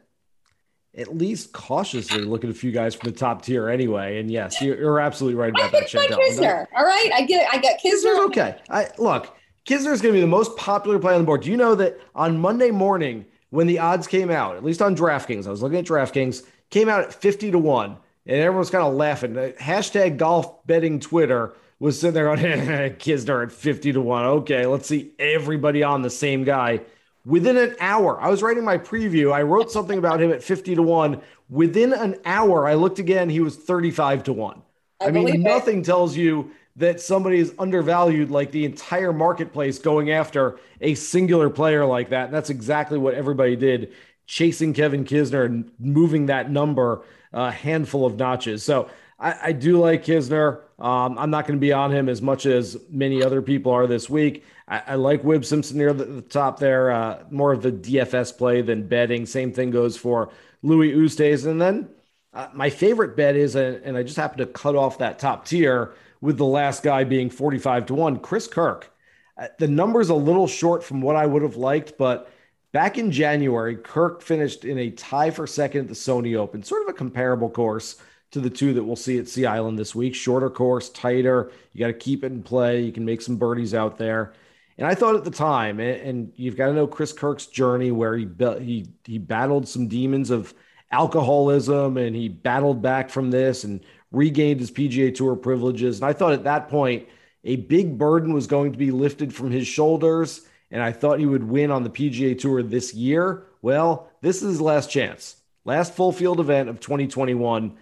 at 0.99 1.15
least 1.15 1.53
cautiously 1.53 2.21
look 2.21 2.43
at 2.43 2.49
a 2.49 2.53
few 2.53 2.71
guys 2.71 2.95
from 2.95 3.11
the 3.11 3.17
top 3.17 3.43
tier 3.43 3.69
anyway. 3.69 4.19
And 4.19 4.29
yes, 4.29 4.61
you're, 4.61 4.77
you're 4.77 4.99
absolutely 4.99 5.39
right 5.39 5.51
about 5.51 5.73
I 5.73 5.79
that. 5.79 5.89
Kisner. 5.89 6.65
All 6.75 6.83
right, 6.83 7.09
I 7.13 7.21
get. 7.21 7.47
I 7.51 7.57
got 7.57 7.79
Kisner. 7.79 8.03
Kisner's 8.03 8.25
okay. 8.27 8.57
I 8.69 8.87
look. 8.97 9.35
Kisner 9.69 9.91
is 9.91 10.01
going 10.01 10.15
to 10.15 10.17
be 10.17 10.21
the 10.21 10.25
most 10.25 10.57
popular 10.57 10.97
play 10.97 11.13
on 11.13 11.21
the 11.21 11.25
board. 11.27 11.43
Do 11.43 11.51
you 11.51 11.57
know 11.57 11.75
that 11.75 11.99
on 12.15 12.39
Monday 12.39 12.71
morning 12.71 13.23
when 13.51 13.67
the 13.67 13.77
odds 13.77 14.07
came 14.07 14.31
out, 14.31 14.55
at 14.55 14.63
least 14.63 14.81
on 14.81 14.95
DraftKings, 14.95 15.45
I 15.45 15.51
was 15.51 15.61
looking 15.61 15.77
at 15.77 15.85
DraftKings, 15.85 16.43
came 16.71 16.89
out 16.89 17.01
at 17.01 17.13
50 17.13 17.51
to 17.51 17.59
1, 17.59 17.97
and 18.25 18.41
everyone's 18.41 18.71
kind 18.71 18.83
of 18.83 18.95
laughing. 18.95 19.35
Hashtag 19.35 20.17
golf 20.17 20.65
betting 20.65 20.99
Twitter 20.99 21.53
was 21.77 21.99
sitting 21.99 22.15
there 22.15 22.35
going, 22.35 22.39
Kisner 22.97 23.43
at 23.43 23.51
50 23.51 23.93
to 23.93 24.01
1. 24.01 24.25
Okay, 24.25 24.65
let's 24.65 24.87
see 24.87 25.11
everybody 25.19 25.83
on 25.83 26.01
the 26.01 26.09
same 26.09 26.43
guy. 26.43 26.81
Within 27.23 27.55
an 27.55 27.75
hour, 27.79 28.19
I 28.19 28.29
was 28.31 28.41
writing 28.41 28.65
my 28.65 28.79
preview. 28.79 29.31
I 29.31 29.43
wrote 29.43 29.71
something 29.71 29.99
about 29.99 30.19
him 30.19 30.31
at 30.31 30.41
50 30.41 30.73
to 30.73 30.81
1. 30.81 31.21
Within 31.47 31.93
an 31.93 32.15
hour, 32.25 32.65
I 32.65 32.73
looked 32.73 32.97
again, 32.97 33.29
he 33.29 33.39
was 33.39 33.55
35 33.55 34.23
to 34.23 34.33
1. 34.33 34.63
I, 34.99 35.05
I 35.05 35.11
mean, 35.11 35.43
nothing 35.43 35.81
it. 35.81 35.85
tells 35.85 36.17
you 36.17 36.49
that 36.79 37.01
somebody 37.01 37.39
is 37.39 37.53
undervalued 37.59 38.31
like 38.31 38.51
the 38.51 38.65
entire 38.65 39.13
marketplace 39.13 39.79
going 39.79 40.11
after 40.11 40.59
a 40.81 40.95
singular 40.95 41.49
player 41.49 41.85
like 41.85 42.09
that. 42.09 42.25
And 42.25 42.33
that's 42.33 42.49
exactly 42.49 42.97
what 42.97 43.13
everybody 43.13 43.55
did, 43.55 43.93
chasing 44.25 44.73
Kevin 44.73 45.03
Kisner 45.03 45.45
and 45.45 45.69
moving 45.77 46.27
that 46.27 46.49
number 46.49 47.03
a 47.33 47.51
handful 47.51 48.05
of 48.05 48.15
notches. 48.17 48.63
So 48.63 48.89
I, 49.19 49.35
I 49.43 49.51
do 49.51 49.77
like 49.77 50.05
Kisner. 50.05 50.61
Um, 50.79 51.17
I'm 51.17 51.29
not 51.29 51.45
going 51.45 51.59
to 51.59 51.61
be 51.61 51.73
on 51.73 51.91
him 51.91 52.07
as 52.07 52.21
much 52.21 52.45
as 52.45 52.77
many 52.89 53.21
other 53.21 53.41
people 53.41 53.73
are 53.73 53.85
this 53.85 54.09
week. 54.09 54.45
I, 54.67 54.81
I 54.87 54.95
like 54.95 55.23
Webb 55.23 55.43
Simpson 55.43 55.77
near 55.77 55.93
the, 55.93 56.05
the 56.05 56.21
top 56.21 56.59
there, 56.59 56.91
uh, 56.91 57.23
more 57.29 57.51
of 57.51 57.61
the 57.61 57.71
DFS 57.73 58.37
play 58.37 58.61
than 58.61 58.87
betting. 58.87 59.25
Same 59.25 59.51
thing 59.51 59.69
goes 59.69 59.97
for 59.97 60.31
Louis 60.63 60.93
Oosthuizen. 60.93 61.51
And 61.51 61.61
then 61.61 61.89
uh, 62.33 62.47
my 62.53 62.69
favorite 62.69 63.17
bet 63.17 63.35
is, 63.35 63.55
and 63.55 63.97
I 63.97 64.03
just 64.03 64.17
happen 64.17 64.37
to 64.37 64.45
cut 64.45 64.75
off 64.75 64.99
that 64.99 65.19
top 65.19 65.45
tier 65.45 65.93
with 66.21 66.37
the 66.37 66.45
last 66.45 66.83
guy 66.83 67.03
being 67.03 67.29
45 67.29 67.87
to 67.87 67.93
1, 67.93 68.19
Chris 68.19 68.47
Kirk. 68.47 68.91
Uh, 69.37 69.47
the 69.57 69.67
number's 69.67 70.09
a 70.09 70.15
little 70.15 70.47
short 70.47 70.83
from 70.83 71.01
what 71.01 71.15
I 71.15 71.25
would 71.25 71.41
have 71.41 71.55
liked, 71.55 71.97
but 71.97 72.31
back 72.71 72.97
in 72.97 73.11
January, 73.11 73.75
Kirk 73.75 74.21
finished 74.21 74.65
in 74.65 74.77
a 74.77 74.91
tie 74.91 75.31
for 75.31 75.47
second 75.47 75.81
at 75.81 75.87
the 75.87 75.93
Sony 75.93 76.35
Open, 76.35 76.63
sort 76.63 76.83
of 76.83 76.89
a 76.89 76.93
comparable 76.93 77.49
course 77.49 78.01
to 78.31 78.39
the 78.39 78.49
two 78.49 78.73
that 78.73 78.83
we'll 78.83 78.95
see 78.95 79.17
at 79.17 79.27
Sea 79.27 79.45
Island 79.45 79.79
this 79.79 79.95
week. 79.95 80.13
Shorter 80.13 80.49
course, 80.49 80.89
tighter. 80.89 81.51
You 81.73 81.79
got 81.79 81.87
to 81.87 81.93
keep 81.93 82.23
it 82.23 82.31
in 82.31 82.43
play. 82.43 82.81
You 82.81 82.91
can 82.91 83.05
make 83.05 83.21
some 83.21 83.37
birdies 83.37 83.73
out 83.73 83.97
there. 83.97 84.33
And 84.77 84.87
I 84.87 84.95
thought 84.95 85.15
at 85.15 85.23
the 85.23 85.31
time, 85.31 85.79
and, 85.79 86.01
and 86.01 86.33
you've 86.35 86.55
got 86.55 86.67
to 86.67 86.73
know 86.73 86.87
Chris 86.87 87.11
Kirk's 87.11 87.47
journey 87.47 87.91
where 87.91 88.15
he 88.15 88.27
he 88.59 88.87
he 89.03 89.17
battled 89.17 89.67
some 89.67 89.87
demons 89.87 90.29
of 90.29 90.53
alcoholism 90.91 91.97
and 91.97 92.15
he 92.15 92.29
battled 92.29 92.81
back 92.81 93.09
from 93.09 93.29
this 93.29 93.63
and 93.63 93.81
regained 94.11 94.59
his 94.59 94.71
PGA 94.71 95.13
Tour 95.13 95.35
privileges. 95.35 95.99
And 95.99 96.05
I 96.05 96.13
thought 96.13 96.33
at 96.33 96.43
that 96.45 96.69
point, 96.69 97.07
a 97.43 97.55
big 97.57 97.97
burden 97.97 98.33
was 98.33 98.47
going 98.47 98.71
to 98.71 98.77
be 98.77 98.91
lifted 98.91 99.33
from 99.33 99.51
his 99.51 99.67
shoulders. 99.67 100.41
And 100.71 100.81
I 100.81 100.91
thought 100.91 101.19
he 101.19 101.25
would 101.25 101.43
win 101.43 101.71
on 101.71 101.83
the 101.83 101.89
PGA 101.89 102.37
Tour 102.37 102.63
this 102.63 102.93
year. 102.93 103.45
Well, 103.61 104.11
this 104.21 104.37
is 104.37 104.49
his 104.49 104.61
last 104.61 104.89
chance, 104.89 105.35
last 105.65 105.93
full 105.93 106.11
field 106.11 106.39
event 106.39 106.69
of 106.69 106.79
2021. 106.79 107.77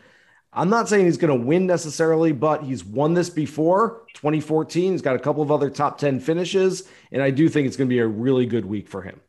I'm 0.54 0.70
not 0.70 0.90
saying 0.90 1.06
he's 1.06 1.18
going 1.18 1.38
to 1.38 1.46
win 1.46 1.68
necessarily, 1.68 2.32
but 2.32 2.64
he's 2.64 2.84
won 2.84 3.14
this 3.14 3.30
before 3.30 4.04
2014. 4.14 4.94
He's 4.94 5.02
got 5.02 5.16
a 5.16 5.20
couple 5.20 5.44
of 5.44 5.52
other 5.52 5.70
top 5.70 6.00
10 6.00 6.20
finishes. 6.20 6.88
And 7.12 7.22
I 7.22 7.30
do 7.30 7.50
think 7.50 7.68
it's 7.68 7.78
going 7.78 7.90
to 7.90 7.94
be 7.94 8.00
a 8.00 8.08
really 8.08 8.46
good 8.46 8.66
week 8.66 8.88
for 8.88 9.02
him. 9.02 9.20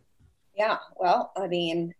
Yeah. 0.56 0.78
Well, 0.96 1.32
I 1.36 1.46
mean, 1.46 1.94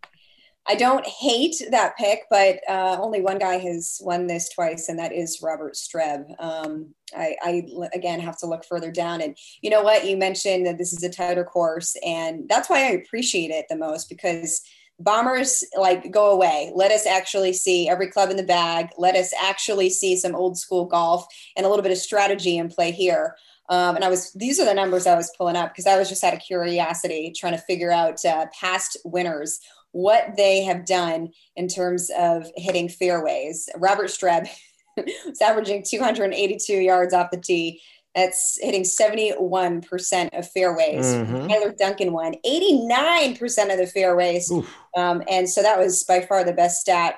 I 0.69 0.75
don't 0.75 1.07
hate 1.07 1.57
that 1.71 1.97
pick, 1.97 2.25
but 2.29 2.61
uh, 2.69 2.99
only 3.01 3.23
one 3.23 3.39
guy 3.39 3.57
has 3.57 3.99
won 4.03 4.27
this 4.27 4.51
twice, 4.51 4.91
and 4.91 4.99
that 4.99 5.15
is 5.15 5.41
Robert 5.43 5.75
Streb. 5.75 6.27
Um, 6.39 6.95
I, 7.17 7.37
I, 7.43 7.63
again 7.95 8.21
have 8.21 8.39
to 8.41 8.47
look 8.47 8.67
further 8.67 8.93
down, 8.93 9.23
and 9.23 9.37
you 9.63 9.71
know 9.71 9.83
what? 9.83 10.07
You 10.07 10.19
mentioned 10.19 10.67
that 10.67 10.77
this 10.77 10.93
is 10.93 11.03
a 11.03 11.09
tighter 11.09 11.45
course, 11.45 11.97
and 12.05 12.47
that's 12.49 12.69
why 12.69 12.81
I 12.81 12.91
appreciate 12.91 13.51
it 13.51 13.65
the 13.71 13.77
most 13.77 14.11
because 14.11 14.63
bombers 15.01 15.65
like 15.79 16.11
go 16.11 16.33
away. 16.33 16.71
Let 16.75 16.91
us 16.91 17.07
actually 17.07 17.55
see 17.55 17.89
every 17.89 18.09
club 18.09 18.31
in 18.31 18.37
the 18.37 18.43
bag. 18.43 18.89
Let 18.99 19.15
us 19.15 19.33
actually 19.41 19.89
see 19.89 20.17
some 20.17 20.35
old 20.35 20.59
school 20.59 20.85
golf 20.85 21.27
and 21.57 21.65
a 21.65 21.69
little 21.69 21.83
bit 21.83 21.93
of 21.93 21.99
strategy 21.99 22.59
in 22.59 22.69
play 22.69 22.91
here. 22.91 23.37
Um, 23.71 23.97
and 23.97 24.05
I 24.05 24.09
was, 24.09 24.33
these 24.33 24.59
are 24.59 24.65
the 24.65 24.75
numbers 24.75 25.07
I 25.07 25.15
was 25.15 25.31
pulling 25.37 25.57
up 25.57 25.71
because 25.71 25.87
I 25.87 25.99
was 25.99 26.09
just 26.09 26.25
out 26.25 26.33
of 26.33 26.41
curiosity 26.41 27.33
trying 27.37 27.53
to 27.53 27.59
figure 27.59 27.91
out 27.91 28.25
uh, 28.25 28.47
past 28.59 28.97
winners 29.05 29.61
what 29.99 30.37
they 30.37 30.63
have 30.63 30.87
done 30.87 31.29
in 31.57 31.67
terms 31.67 32.09
of 32.17 32.47
hitting 32.55 32.89
fairways. 32.89 33.69
Robert 33.77 34.07
Streb 34.07 34.49
was 34.97 35.43
averaging 35.43 35.83
282 35.83 36.73
yards 36.73 37.13
off 37.13 37.33
the 37.33 37.37
tee. 37.37 37.83
That's 38.15 38.59
hitting 38.63 38.85
71% 38.85 40.39
of 40.39 40.49
fairways. 40.51 41.07
Mm-hmm. 41.07 41.49
Tyler 41.49 41.75
Duncan 41.77 42.13
won 42.13 42.37
89% 42.47 43.73
of 43.73 43.79
the 43.79 43.91
fairways. 43.93 44.53
Um, 44.97 45.25
and 45.29 45.51
so 45.51 45.63
that 45.63 45.79
was 45.79 46.05
by 46.05 46.21
far 46.21 46.45
the 46.45 46.53
best 46.53 46.81
stat 46.81 47.17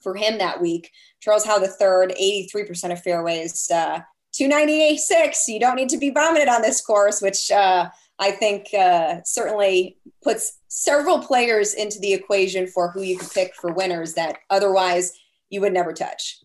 for 0.00 0.14
him 0.14 0.38
that 0.38 0.60
week. 0.60 0.92
Charles 1.20 1.44
Howell 1.44 1.64
III, 1.64 2.48
83% 2.54 2.92
of 2.92 3.02
fairways. 3.02 3.68
Uh, 3.68 4.00
298.6. 4.40 5.48
You 5.48 5.58
don't 5.58 5.76
need 5.76 5.88
to 5.88 5.98
be 5.98 6.10
vomited 6.10 6.48
on 6.48 6.62
this 6.62 6.80
course, 6.80 7.20
which 7.20 7.50
uh, 7.50 7.90
I 8.18 8.30
think 8.30 8.68
uh, 8.74 9.20
certainly 9.24 9.98
puts 10.22 10.58
several 10.68 11.18
players 11.18 11.74
into 11.74 11.98
the 11.98 12.12
equation 12.12 12.66
for 12.66 12.90
who 12.90 13.02
you 13.02 13.18
could 13.18 13.30
pick 13.30 13.54
for 13.54 13.72
winners 13.72 14.14
that 14.14 14.38
otherwise 14.50 15.12
you 15.50 15.60
would 15.60 15.72
never 15.72 15.92
touch. 15.92 16.38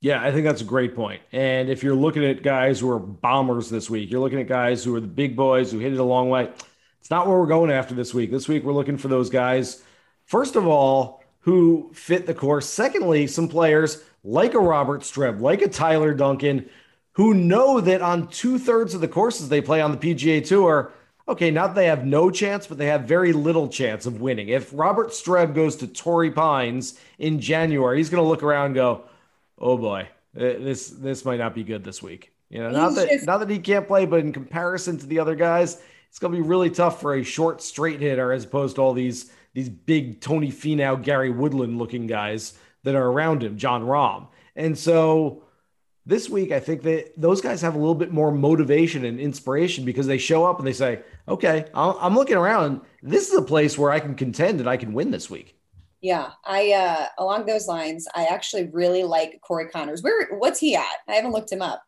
Yeah, 0.00 0.22
I 0.22 0.30
think 0.30 0.44
that's 0.44 0.60
a 0.60 0.64
great 0.64 0.94
point. 0.94 1.22
And 1.32 1.68
if 1.68 1.82
you're 1.82 1.94
looking 1.94 2.24
at 2.24 2.42
guys 2.42 2.78
who 2.78 2.88
are 2.90 3.00
bombers 3.00 3.68
this 3.68 3.90
week, 3.90 4.10
you're 4.10 4.20
looking 4.20 4.40
at 4.40 4.46
guys 4.46 4.84
who 4.84 4.94
are 4.94 5.00
the 5.00 5.08
big 5.08 5.34
boys 5.34 5.72
who 5.72 5.80
hit 5.80 5.92
it 5.92 5.98
a 5.98 6.04
long 6.04 6.30
way. 6.30 6.50
It's 7.00 7.10
not 7.10 7.26
where 7.26 7.38
we're 7.38 7.46
going 7.46 7.70
after 7.70 7.94
this 7.94 8.14
week. 8.14 8.30
This 8.30 8.46
week, 8.46 8.62
we're 8.62 8.72
looking 8.72 8.96
for 8.96 9.08
those 9.08 9.28
guys, 9.28 9.82
first 10.26 10.54
of 10.54 10.66
all, 10.66 11.24
who 11.40 11.90
fit 11.94 12.26
the 12.26 12.34
course. 12.34 12.68
Secondly, 12.68 13.26
some 13.26 13.48
players 13.48 14.04
like 14.22 14.54
a 14.54 14.58
Robert 14.58 15.00
Streb, 15.02 15.40
like 15.40 15.62
a 15.62 15.68
Tyler 15.68 16.14
Duncan, 16.14 16.68
who 17.12 17.34
know 17.34 17.80
that 17.80 18.02
on 18.02 18.28
two 18.28 18.58
thirds 18.58 18.94
of 18.94 19.00
the 19.00 19.08
courses 19.08 19.48
they 19.48 19.60
play 19.60 19.80
on 19.80 19.90
the 19.90 19.96
PGA 19.96 20.46
Tour, 20.46 20.92
okay, 21.28 21.50
not 21.50 21.74
they 21.74 21.86
have 21.86 22.04
no 22.04 22.30
chance, 22.30 22.66
but 22.66 22.78
they 22.78 22.86
have 22.86 23.02
very 23.02 23.32
little 23.32 23.68
chance 23.68 24.06
of 24.06 24.20
winning. 24.20 24.48
If 24.48 24.70
Robert 24.72 25.08
Streb 25.08 25.54
goes 25.54 25.76
to 25.76 25.86
Torrey 25.86 26.30
Pines 26.30 26.98
in 27.18 27.40
January, 27.40 27.98
he's 27.98 28.10
going 28.10 28.22
to 28.22 28.28
look 28.28 28.42
around 28.42 28.66
and 28.66 28.74
go, 28.74 29.04
"Oh 29.58 29.76
boy, 29.76 30.08
this 30.32 30.88
this 30.88 31.24
might 31.24 31.38
not 31.38 31.54
be 31.54 31.64
good 31.64 31.84
this 31.84 32.02
week." 32.02 32.32
You 32.50 32.60
know, 32.60 32.70
not 32.70 32.94
that 32.94 33.24
not 33.24 33.38
that 33.38 33.50
he 33.50 33.58
can't 33.58 33.86
play, 33.86 34.06
but 34.06 34.20
in 34.20 34.32
comparison 34.32 34.98
to 34.98 35.06
the 35.06 35.18
other 35.18 35.34
guys, 35.34 35.82
it's 36.08 36.18
going 36.18 36.32
to 36.32 36.40
be 36.40 36.46
really 36.46 36.70
tough 36.70 37.00
for 37.00 37.14
a 37.14 37.22
short 37.22 37.62
straight 37.62 38.00
hitter 38.00 38.32
as 38.32 38.44
opposed 38.44 38.76
to 38.76 38.82
all 38.82 38.94
these 38.94 39.30
these 39.52 39.68
big 39.68 40.20
Tony 40.20 40.50
Finau, 40.50 41.02
Gary 41.02 41.30
Woodland 41.30 41.78
looking 41.78 42.06
guys 42.06 42.54
that 42.84 42.94
are 42.94 43.06
around 43.06 43.42
him, 43.42 43.56
Jon 43.56 43.84
Rahm. 43.84 44.28
And 44.56 44.78
so 44.78 45.42
this 46.08 46.30
week, 46.30 46.52
I 46.52 46.58
think 46.58 46.82
that 46.84 47.12
those 47.18 47.42
guys 47.42 47.60
have 47.60 47.74
a 47.74 47.78
little 47.78 47.94
bit 47.94 48.10
more 48.10 48.32
motivation 48.32 49.04
and 49.04 49.20
inspiration 49.20 49.84
because 49.84 50.06
they 50.06 50.16
show 50.16 50.46
up 50.46 50.58
and 50.58 50.66
they 50.66 50.72
say, 50.72 51.02
okay, 51.28 51.66
I'm 51.74 52.14
looking 52.14 52.38
around. 52.38 52.80
This 53.02 53.28
is 53.28 53.36
a 53.36 53.42
place 53.42 53.76
where 53.76 53.90
I 53.90 54.00
can 54.00 54.14
contend 54.14 54.58
and 54.58 54.70
I 54.70 54.78
can 54.78 54.94
win 54.94 55.10
this 55.10 55.28
week. 55.28 55.54
Yeah, 56.00 56.30
I 56.46 56.72
uh, 56.72 57.06
along 57.18 57.44
those 57.44 57.66
lines, 57.66 58.08
I 58.14 58.24
actually 58.24 58.70
really 58.72 59.02
like 59.02 59.38
Corey 59.42 59.68
Conners. 59.68 60.02
Where 60.02 60.28
what's 60.38 60.58
he 60.58 60.74
at? 60.74 60.86
I 61.08 61.12
haven't 61.12 61.32
looked 61.32 61.52
him 61.52 61.60
up. 61.60 61.82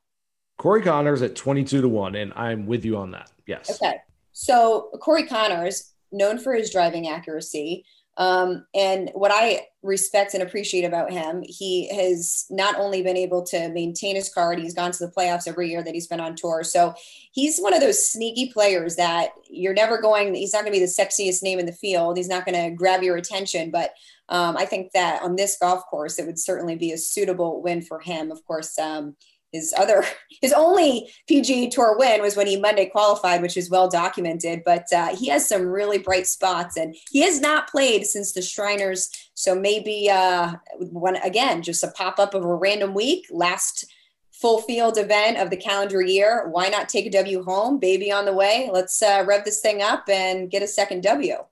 Corey 0.58 0.82
Conners 0.82 1.22
at 1.22 1.34
22 1.34 1.80
to 1.80 1.88
1, 1.88 2.14
and 2.16 2.34
I'm 2.36 2.66
with 2.66 2.84
you 2.84 2.98
on 2.98 3.12
that. 3.12 3.30
Yes. 3.46 3.70
Okay. 3.70 3.96
So 4.32 4.90
Corey 5.00 5.26
Conners, 5.26 5.92
known 6.12 6.38
for 6.38 6.52
his 6.52 6.70
driving 6.70 7.08
accuracy, 7.08 7.86
um, 8.20 8.66
and 8.74 9.10
what 9.14 9.32
I 9.32 9.62
respect 9.82 10.34
and 10.34 10.42
appreciate 10.42 10.84
about 10.84 11.10
him, 11.10 11.42
he 11.42 11.88
has 11.88 12.44
not 12.50 12.78
only 12.78 13.00
been 13.00 13.16
able 13.16 13.42
to 13.44 13.70
maintain 13.70 14.14
his 14.14 14.28
card, 14.28 14.58
he's 14.58 14.74
gone 14.74 14.92
to 14.92 15.06
the 15.06 15.10
playoffs 15.10 15.48
every 15.48 15.70
year 15.70 15.82
that 15.82 15.94
he's 15.94 16.06
been 16.06 16.20
on 16.20 16.36
tour. 16.36 16.62
So 16.62 16.92
he's 17.32 17.58
one 17.58 17.72
of 17.72 17.80
those 17.80 18.12
sneaky 18.12 18.52
players 18.52 18.96
that 18.96 19.30
you're 19.48 19.72
never 19.72 20.02
going, 20.02 20.34
he's 20.34 20.52
not 20.52 20.64
going 20.64 20.74
to 20.74 20.78
be 20.78 20.84
the 20.84 20.92
sexiest 20.92 21.42
name 21.42 21.58
in 21.58 21.64
the 21.64 21.72
field. 21.72 22.18
He's 22.18 22.28
not 22.28 22.44
going 22.44 22.62
to 22.62 22.76
grab 22.76 23.02
your 23.02 23.16
attention. 23.16 23.70
But 23.70 23.94
um, 24.28 24.54
I 24.54 24.66
think 24.66 24.92
that 24.92 25.22
on 25.22 25.36
this 25.36 25.56
golf 25.58 25.86
course, 25.86 26.18
it 26.18 26.26
would 26.26 26.38
certainly 26.38 26.76
be 26.76 26.92
a 26.92 26.98
suitable 26.98 27.62
win 27.62 27.80
for 27.80 28.00
him. 28.00 28.30
Of 28.30 28.44
course, 28.44 28.78
um, 28.78 29.16
his 29.52 29.74
other 29.76 30.04
his 30.40 30.52
only 30.52 31.10
PGA 31.30 31.70
Tour 31.70 31.96
win 31.98 32.22
was 32.22 32.36
when 32.36 32.46
he 32.46 32.58
Monday 32.58 32.86
qualified, 32.86 33.42
which 33.42 33.56
is 33.56 33.70
well 33.70 33.88
documented. 33.88 34.62
But 34.64 34.92
uh, 34.92 35.14
he 35.14 35.28
has 35.28 35.48
some 35.48 35.62
really 35.62 35.98
bright 35.98 36.26
spots, 36.26 36.76
and 36.76 36.96
he 37.10 37.20
has 37.20 37.40
not 37.40 37.68
played 37.68 38.06
since 38.06 38.32
the 38.32 38.42
Shriners. 38.42 39.10
So 39.34 39.54
maybe 39.54 40.08
uh, 40.10 40.54
one 40.78 41.16
again, 41.16 41.62
just 41.62 41.84
a 41.84 41.88
pop 41.88 42.18
up 42.18 42.34
of 42.34 42.44
a 42.44 42.54
random 42.54 42.94
week, 42.94 43.26
last 43.30 43.86
full 44.32 44.62
field 44.62 44.96
event 44.96 45.36
of 45.36 45.50
the 45.50 45.56
calendar 45.56 46.00
year. 46.00 46.48
Why 46.48 46.68
not 46.68 46.88
take 46.88 47.06
a 47.06 47.10
W 47.10 47.42
home, 47.42 47.78
baby 47.78 48.10
on 48.10 48.24
the 48.24 48.32
way? 48.32 48.70
Let's 48.72 49.02
uh, 49.02 49.24
rev 49.26 49.44
this 49.44 49.60
thing 49.60 49.82
up 49.82 50.08
and 50.08 50.50
get 50.50 50.62
a 50.62 50.68
second 50.68 51.02
W 51.02 51.44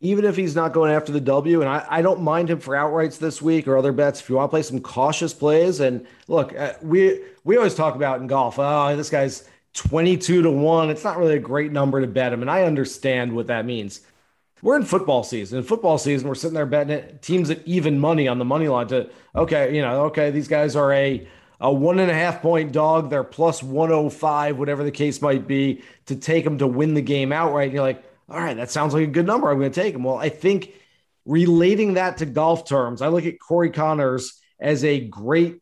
even 0.00 0.24
if 0.24 0.36
he's 0.36 0.54
not 0.54 0.72
going 0.72 0.92
after 0.92 1.12
the 1.12 1.20
W, 1.20 1.60
and 1.60 1.68
I, 1.68 1.86
I 1.88 2.02
don't 2.02 2.22
mind 2.22 2.50
him 2.50 2.58
for 2.58 2.74
outrights 2.74 3.18
this 3.18 3.42
week 3.42 3.68
or 3.68 3.76
other 3.76 3.92
bets. 3.92 4.20
If 4.20 4.28
you 4.28 4.36
want 4.36 4.48
to 4.48 4.50
play 4.50 4.62
some 4.62 4.80
cautious 4.80 5.34
plays, 5.34 5.80
and 5.80 6.06
look, 6.26 6.56
uh, 6.58 6.74
we 6.82 7.22
we 7.44 7.56
always 7.56 7.74
talk 7.74 7.94
about 7.94 8.20
in 8.20 8.26
golf, 8.26 8.58
oh, 8.58 8.96
this 8.96 9.10
guy's 9.10 9.48
22 9.74 10.42
to 10.42 10.50
1. 10.50 10.90
It's 10.90 11.04
not 11.04 11.18
really 11.18 11.36
a 11.36 11.40
great 11.40 11.72
number 11.72 12.00
to 12.00 12.06
bet 12.06 12.32
him. 12.32 12.42
And 12.42 12.50
I 12.50 12.62
understand 12.62 13.32
what 13.32 13.46
that 13.48 13.64
means. 13.64 14.00
We're 14.62 14.76
in 14.76 14.84
football 14.84 15.22
season. 15.22 15.58
In 15.58 15.64
football 15.64 15.96
season, 15.96 16.28
we're 16.28 16.34
sitting 16.34 16.54
there 16.54 16.66
betting 16.66 16.92
it, 16.92 17.22
teams 17.22 17.48
at 17.50 17.66
even 17.66 17.98
money 17.98 18.28
on 18.28 18.38
the 18.38 18.44
money 18.44 18.68
line 18.68 18.88
to, 18.88 19.08
okay, 19.34 19.74
you 19.74 19.80
know, 19.80 20.04
okay, 20.06 20.30
these 20.30 20.48
guys 20.48 20.76
are 20.76 20.92
a, 20.92 21.26
a 21.60 21.72
one 21.72 21.98
and 21.98 22.10
a 22.10 22.14
half 22.14 22.42
point 22.42 22.72
dog. 22.72 23.08
They're 23.08 23.24
plus 23.24 23.62
105, 23.62 24.58
whatever 24.58 24.84
the 24.84 24.90
case 24.90 25.22
might 25.22 25.46
be, 25.46 25.82
to 26.06 26.16
take 26.16 26.44
them 26.44 26.58
to 26.58 26.66
win 26.66 26.92
the 26.92 27.00
game 27.00 27.32
outright. 27.32 27.68
And 27.68 27.74
you're 27.74 27.82
like, 27.82 28.04
all 28.30 28.40
right, 28.40 28.56
that 28.56 28.70
sounds 28.70 28.94
like 28.94 29.04
a 29.04 29.10
good 29.10 29.26
number. 29.26 29.50
I'm 29.50 29.58
going 29.58 29.72
to 29.72 29.80
take 29.80 29.94
him. 29.94 30.04
Well, 30.04 30.16
I 30.16 30.28
think 30.28 30.72
relating 31.26 31.94
that 31.94 32.18
to 32.18 32.26
golf 32.26 32.66
terms, 32.66 33.02
I 33.02 33.08
look 33.08 33.26
at 33.26 33.40
Corey 33.40 33.70
Conners 33.70 34.40
as 34.60 34.84
a 34.84 35.00
great 35.00 35.60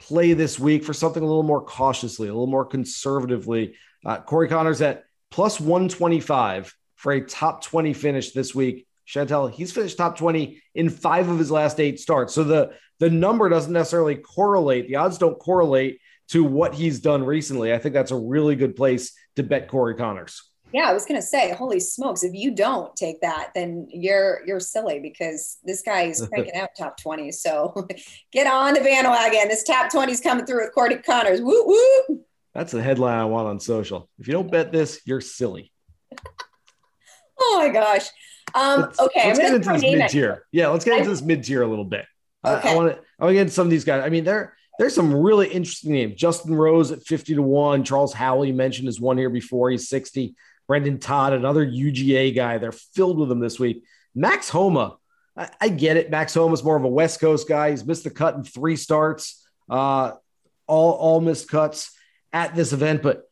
play 0.00 0.32
this 0.32 0.58
week 0.58 0.82
for 0.82 0.92
something 0.92 1.22
a 1.22 1.26
little 1.26 1.42
more 1.44 1.62
cautiously, 1.62 2.28
a 2.28 2.32
little 2.32 2.46
more 2.48 2.64
conservatively. 2.64 3.74
Uh, 4.04 4.18
Corey 4.18 4.48
Conners 4.48 4.80
at 4.80 5.04
plus 5.30 5.60
125 5.60 6.74
for 6.96 7.12
a 7.12 7.20
top 7.20 7.62
20 7.62 7.92
finish 7.92 8.32
this 8.32 8.54
week. 8.54 8.86
Chantel, 9.06 9.52
he's 9.52 9.72
finished 9.72 9.96
top 9.96 10.16
20 10.16 10.60
in 10.74 10.88
five 10.88 11.28
of 11.28 11.38
his 11.38 11.50
last 11.50 11.80
eight 11.80 12.00
starts. 12.00 12.34
So 12.34 12.44
the, 12.44 12.72
the 12.98 13.10
number 13.10 13.48
doesn't 13.48 13.72
necessarily 13.72 14.16
correlate. 14.16 14.88
The 14.88 14.96
odds 14.96 15.18
don't 15.18 15.38
correlate 15.38 16.00
to 16.28 16.44
what 16.44 16.74
he's 16.74 17.00
done 17.00 17.24
recently. 17.24 17.72
I 17.72 17.78
think 17.78 17.92
that's 17.92 18.12
a 18.12 18.16
really 18.16 18.56
good 18.56 18.76
place 18.76 19.12
to 19.36 19.42
bet 19.42 19.68
Corey 19.68 19.94
Conners. 19.94 20.49
Yeah, 20.72 20.88
I 20.88 20.92
was 20.92 21.04
gonna 21.04 21.22
say, 21.22 21.52
holy 21.52 21.80
smokes! 21.80 22.22
If 22.22 22.34
you 22.34 22.52
don't 22.52 22.94
take 22.94 23.20
that, 23.22 23.50
then 23.54 23.88
you're 23.90 24.42
you're 24.46 24.60
silly 24.60 25.00
because 25.00 25.58
this 25.64 25.82
guy 25.82 26.02
is 26.02 26.26
cranking 26.32 26.54
out 26.54 26.70
top 26.76 26.96
twenty. 27.00 27.32
So 27.32 27.88
get 28.32 28.46
on 28.46 28.74
the 28.74 28.80
bandwagon. 28.80 29.48
This 29.48 29.64
top 29.64 29.90
twenty 29.90 30.12
is 30.12 30.20
coming 30.20 30.46
through 30.46 30.64
with 30.64 30.74
Corey 30.74 30.96
Conners. 30.96 31.40
Woo 31.40 31.64
woo! 31.66 32.20
That's 32.54 32.72
the 32.72 32.82
headline 32.82 33.18
I 33.18 33.24
want 33.24 33.48
on 33.48 33.60
social. 33.60 34.08
If 34.18 34.28
you 34.28 34.32
don't 34.32 34.50
bet 34.50 34.72
this, 34.72 35.00
you're 35.04 35.20
silly. 35.20 35.72
oh 37.40 37.56
my 37.58 37.72
gosh. 37.72 38.06
Um, 38.54 38.80
let's, 38.80 39.00
okay, 39.00 39.26
let's 39.26 39.38
get 39.38 39.54
into 39.54 39.72
this 39.72 39.82
mid 39.82 40.08
tier. 40.10 40.44
Yeah, 40.52 40.68
let's 40.68 40.84
get 40.84 40.98
into 40.98 41.10
this 41.10 41.22
mid 41.22 41.44
tier 41.44 41.62
a 41.62 41.66
little 41.66 41.84
bit. 41.84 42.04
Okay. 42.44 42.70
I, 42.70 42.74
want 42.74 42.92
to. 42.92 42.98
I 43.18 43.24
want 43.24 43.30
to 43.30 43.34
get 43.34 43.40
into 43.42 43.52
some 43.52 43.66
of 43.66 43.70
these 43.70 43.84
guys. 43.84 44.04
I 44.04 44.08
mean, 44.08 44.24
they're 44.24 44.54
there's 44.80 44.94
some 44.94 45.12
really 45.12 45.46
interesting 45.46 45.92
names. 45.92 46.14
Justin 46.14 46.54
Rose 46.54 46.90
at 46.90 47.02
50 47.02 47.34
to 47.34 47.42
1. 47.42 47.84
Charles 47.84 48.14
Howley 48.14 48.50
mentioned 48.50 48.86
his 48.86 48.98
one 48.98 49.18
here 49.18 49.28
before. 49.28 49.70
He's 49.70 49.90
60. 49.90 50.34
Brendon 50.70 51.00
Todd, 51.00 51.32
another 51.32 51.66
UGA 51.66 52.32
guy. 52.32 52.58
They're 52.58 52.70
filled 52.70 53.18
with 53.18 53.28
them 53.28 53.40
this 53.40 53.58
week. 53.58 53.82
Max 54.14 54.48
Homa, 54.48 54.98
I, 55.36 55.50
I 55.60 55.68
get 55.68 55.96
it. 55.96 56.12
Max 56.12 56.32
Homa's 56.32 56.62
more 56.62 56.76
of 56.76 56.84
a 56.84 56.88
West 56.88 57.18
Coast 57.18 57.48
guy. 57.48 57.70
He's 57.70 57.84
missed 57.84 58.04
the 58.04 58.10
cut 58.10 58.36
in 58.36 58.44
three 58.44 58.76
starts, 58.76 59.44
uh, 59.68 60.12
all, 60.68 60.92
all 60.92 61.20
missed 61.20 61.48
cuts 61.48 61.90
at 62.32 62.54
this 62.54 62.72
event, 62.72 63.02
but 63.02 63.28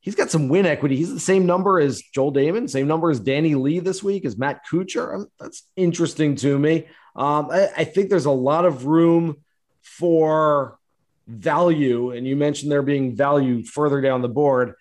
he's 0.00 0.14
got 0.14 0.30
some 0.30 0.48
win 0.48 0.66
equity. 0.66 0.96
He's 0.96 1.10
the 1.10 1.18
same 1.18 1.46
number 1.46 1.80
as 1.80 2.02
Joel 2.02 2.34
Dahmen, 2.34 2.68
same 2.68 2.86
number 2.86 3.10
as 3.10 3.18
Danny 3.18 3.54
Lee 3.54 3.78
this 3.78 4.02
week, 4.02 4.26
as 4.26 4.36
Matt 4.36 4.60
Kuchar. 4.70 5.14
Um, 5.14 5.28
that's 5.40 5.62
interesting 5.76 6.36
to 6.36 6.58
me. 6.58 6.86
Um, 7.16 7.48
I, 7.50 7.70
I, 7.78 7.84
think 7.84 8.10
there's 8.10 8.26
a 8.26 8.30
lot 8.30 8.66
of 8.66 8.84
room 8.84 9.42
for 9.80 10.78
value, 11.26 12.10
and 12.10 12.26
you 12.26 12.36
mentioned 12.36 12.70
there 12.70 12.82
being 12.82 13.16
value 13.16 13.64
further 13.64 14.02
down 14.02 14.20
the 14.20 14.28
board. 14.28 14.74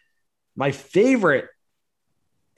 My 0.58 0.72
favorite 0.72 1.48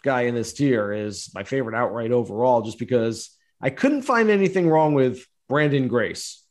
guy 0.05 0.21
in 0.21 0.35
this 0.35 0.53
tier 0.53 0.93
is 0.93 1.31
my 1.33 1.43
favorite 1.43 1.75
outright 1.75 2.11
overall, 2.11 2.61
just 2.61 2.79
because 2.79 3.31
I 3.59 3.71
couldn't 3.71 4.03
find 4.03 4.29
anything 4.29 4.69
wrong 4.69 4.93
with 4.93 5.25
Branden 5.49 5.89
Grace. 5.89 6.43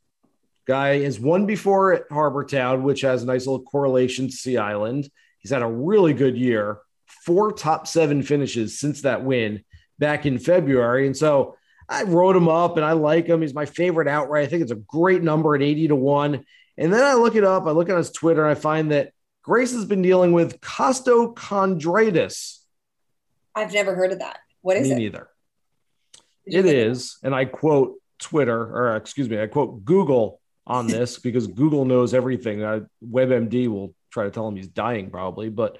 Guy 0.66 1.04
has 1.04 1.20
won 1.20 1.46
before 1.46 1.92
at 1.92 2.04
Harbour 2.10 2.44
Town, 2.44 2.82
which 2.82 3.02
has 3.02 3.22
a 3.22 3.26
nice 3.26 3.46
little 3.46 3.64
correlation 3.64 4.26
to 4.26 4.32
Sea 4.32 4.58
Island. 4.58 5.08
He's 5.38 5.52
had 5.52 5.62
a 5.62 5.68
really 5.68 6.12
good 6.12 6.36
year, 6.36 6.80
four 7.24 7.52
top 7.52 7.86
seven 7.86 8.22
finishes 8.22 8.78
since 8.78 9.02
that 9.02 9.24
win 9.24 9.64
back 9.98 10.26
in 10.26 10.38
February. 10.38 11.06
And 11.06 11.16
so 11.16 11.56
I 11.88 12.02
wrote 12.02 12.36
him 12.36 12.48
up 12.48 12.76
and 12.76 12.84
I 12.84 12.92
like 12.92 13.26
him. 13.26 13.42
He's 13.42 13.54
my 13.54 13.66
favorite 13.66 14.08
outright. 14.08 14.44
I 14.44 14.48
think 14.48 14.62
it's 14.62 14.72
a 14.72 14.76
great 14.76 15.22
number 15.22 15.54
at 15.54 15.62
80 15.62 15.88
to 15.88 15.96
1. 15.96 16.44
And 16.76 16.92
then 16.92 17.04
I 17.04 17.14
look 17.14 17.36
it 17.36 17.44
up, 17.44 17.66
I 17.66 17.70
look 17.70 17.88
at 17.88 17.96
his 17.96 18.10
Twitter, 18.10 18.42
and 18.42 18.50
I 18.50 18.60
find 18.60 18.90
that 18.90 19.12
Grace 19.42 19.72
has 19.72 19.84
been 19.84 20.02
dealing 20.02 20.32
with 20.32 20.60
costochondritis. 20.60 22.63
I've 23.54 23.72
never 23.72 23.94
heard 23.94 24.12
of 24.12 24.18
that. 24.20 24.38
What 24.62 24.76
is 24.76 24.88
Me 24.88 24.94
it? 24.94 24.98
neither. 24.98 25.28
It 26.46 26.66
is, 26.66 27.18
and 27.22 27.34
I 27.34 27.46
quote 27.46 27.94
Twitter, 28.18 28.60
or 28.60 28.96
excuse 28.96 29.28
me, 29.28 29.40
I 29.40 29.46
quote 29.46 29.84
Google 29.84 30.40
on 30.66 30.86
this 30.86 31.18
because 31.22 31.46
Google 31.46 31.84
knows 31.84 32.14
everything. 32.14 32.62
Uh, 32.62 32.80
WebMD 33.06 33.68
will 33.68 33.94
try 34.10 34.24
to 34.24 34.30
tell 34.30 34.46
him 34.46 34.56
he's 34.56 34.68
dying 34.68 35.10
probably, 35.10 35.48
but 35.48 35.78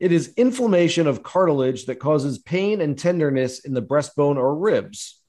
it 0.00 0.10
is 0.10 0.34
inflammation 0.36 1.06
of 1.06 1.22
cartilage 1.22 1.86
that 1.86 1.96
causes 1.96 2.38
pain 2.38 2.80
and 2.80 2.98
tenderness 2.98 3.60
in 3.60 3.72
the 3.72 3.82
breastbone 3.82 4.36
or 4.36 4.56
ribs. 4.56 5.20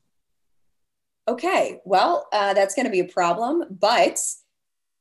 Okay, 1.28 1.80
well, 1.86 2.28
uh, 2.34 2.54
that's 2.54 2.76
going 2.76 2.86
to 2.86 2.92
be 2.92 3.00
a 3.00 3.06
problem, 3.06 3.64
but 3.70 4.20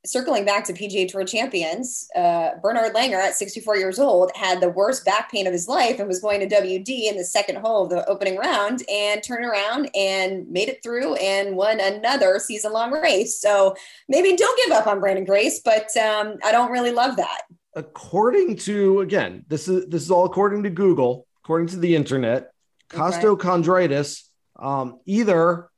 circling 0.04 0.44
back 0.44 0.64
to 0.64 0.72
PGA 0.72 1.08
Tour 1.08 1.24
champions, 1.24 2.08
uh, 2.16 2.56
Bernhard 2.60 2.92
Langer 2.92 3.18
at 3.18 3.36
64 3.36 3.76
years 3.76 3.98
old 3.98 4.32
had 4.34 4.60
the 4.60 4.68
worst 4.68 5.04
back 5.04 5.30
pain 5.30 5.46
of 5.46 5.52
his 5.52 5.68
life 5.68 6.00
and 6.00 6.08
was 6.08 6.20
going 6.20 6.40
to 6.40 6.54
WD 6.54 7.08
in 7.08 7.16
the 7.16 7.24
second 7.24 7.56
hole 7.56 7.84
of 7.84 7.90
the 7.90 8.04
opening 8.08 8.36
round 8.36 8.82
and 8.90 9.22
turned 9.22 9.44
around 9.44 9.88
and 9.94 10.48
made 10.50 10.68
it 10.68 10.82
through 10.82 11.14
and 11.16 11.56
won 11.56 11.78
another 11.78 12.40
season 12.40 12.72
long 12.72 12.90
race. 12.90 13.38
So 13.40 13.76
maybe 14.08 14.36
don't 14.36 14.58
give 14.64 14.72
up 14.72 14.88
on 14.88 15.00
Branden 15.00 15.26
Grace, 15.26 15.60
but 15.60 15.96
um, 15.96 16.36
I 16.44 16.50
don't 16.50 16.72
really 16.72 16.92
love 16.92 17.16
that. 17.16 17.42
According 17.74 18.56
to 18.56 19.00
again, 19.00 19.44
this 19.48 19.66
is 19.66 19.86
this 19.86 20.02
is 20.02 20.10
all 20.10 20.26
according 20.26 20.64
to 20.64 20.70
Google, 20.70 21.26
according 21.42 21.68
to 21.68 21.78
the 21.78 21.96
internet, 21.96 22.52
okay. 22.92 23.00
costochondritis 23.00 24.28
um, 24.56 24.98
either 25.06 25.70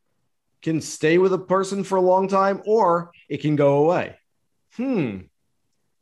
can 0.60 0.80
stay 0.80 1.18
with 1.18 1.32
a 1.34 1.38
person 1.38 1.84
for 1.84 1.96
a 1.96 2.00
long 2.00 2.26
time 2.26 2.62
or 2.66 3.12
it 3.28 3.38
can 3.38 3.56
go 3.56 3.84
away. 3.84 4.16
Hmm. 4.76 5.18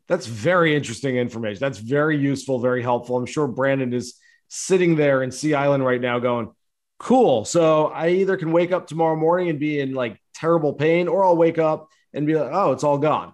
That's 0.08 0.26
very 0.26 0.74
interesting 0.76 1.16
information. 1.16 1.60
That's 1.60 1.78
very 1.78 2.18
useful, 2.18 2.58
very 2.58 2.82
helpful. 2.82 3.16
I'm 3.16 3.26
sure 3.26 3.48
Branden 3.48 3.94
is 3.94 4.14
sitting 4.48 4.96
there 4.96 5.22
in 5.22 5.30
Sea 5.30 5.54
Island 5.54 5.84
right 5.84 6.00
now 6.00 6.18
going, 6.18 6.50
cool. 6.98 7.44
So 7.44 7.86
I 7.86 8.08
either 8.08 8.36
can 8.36 8.52
wake 8.52 8.72
up 8.72 8.86
tomorrow 8.86 9.16
morning 9.16 9.48
and 9.48 9.58
be 9.58 9.80
in 9.80 9.94
like 9.94 10.20
terrible 10.34 10.74
pain, 10.74 11.08
or 11.08 11.24
I'll 11.24 11.36
wake 11.36 11.58
up 11.58 11.88
and 12.12 12.26
be 12.26 12.34
like, 12.34 12.50
oh, 12.52 12.72
it's 12.72 12.84
all 12.84 12.98
gone. 12.98 13.32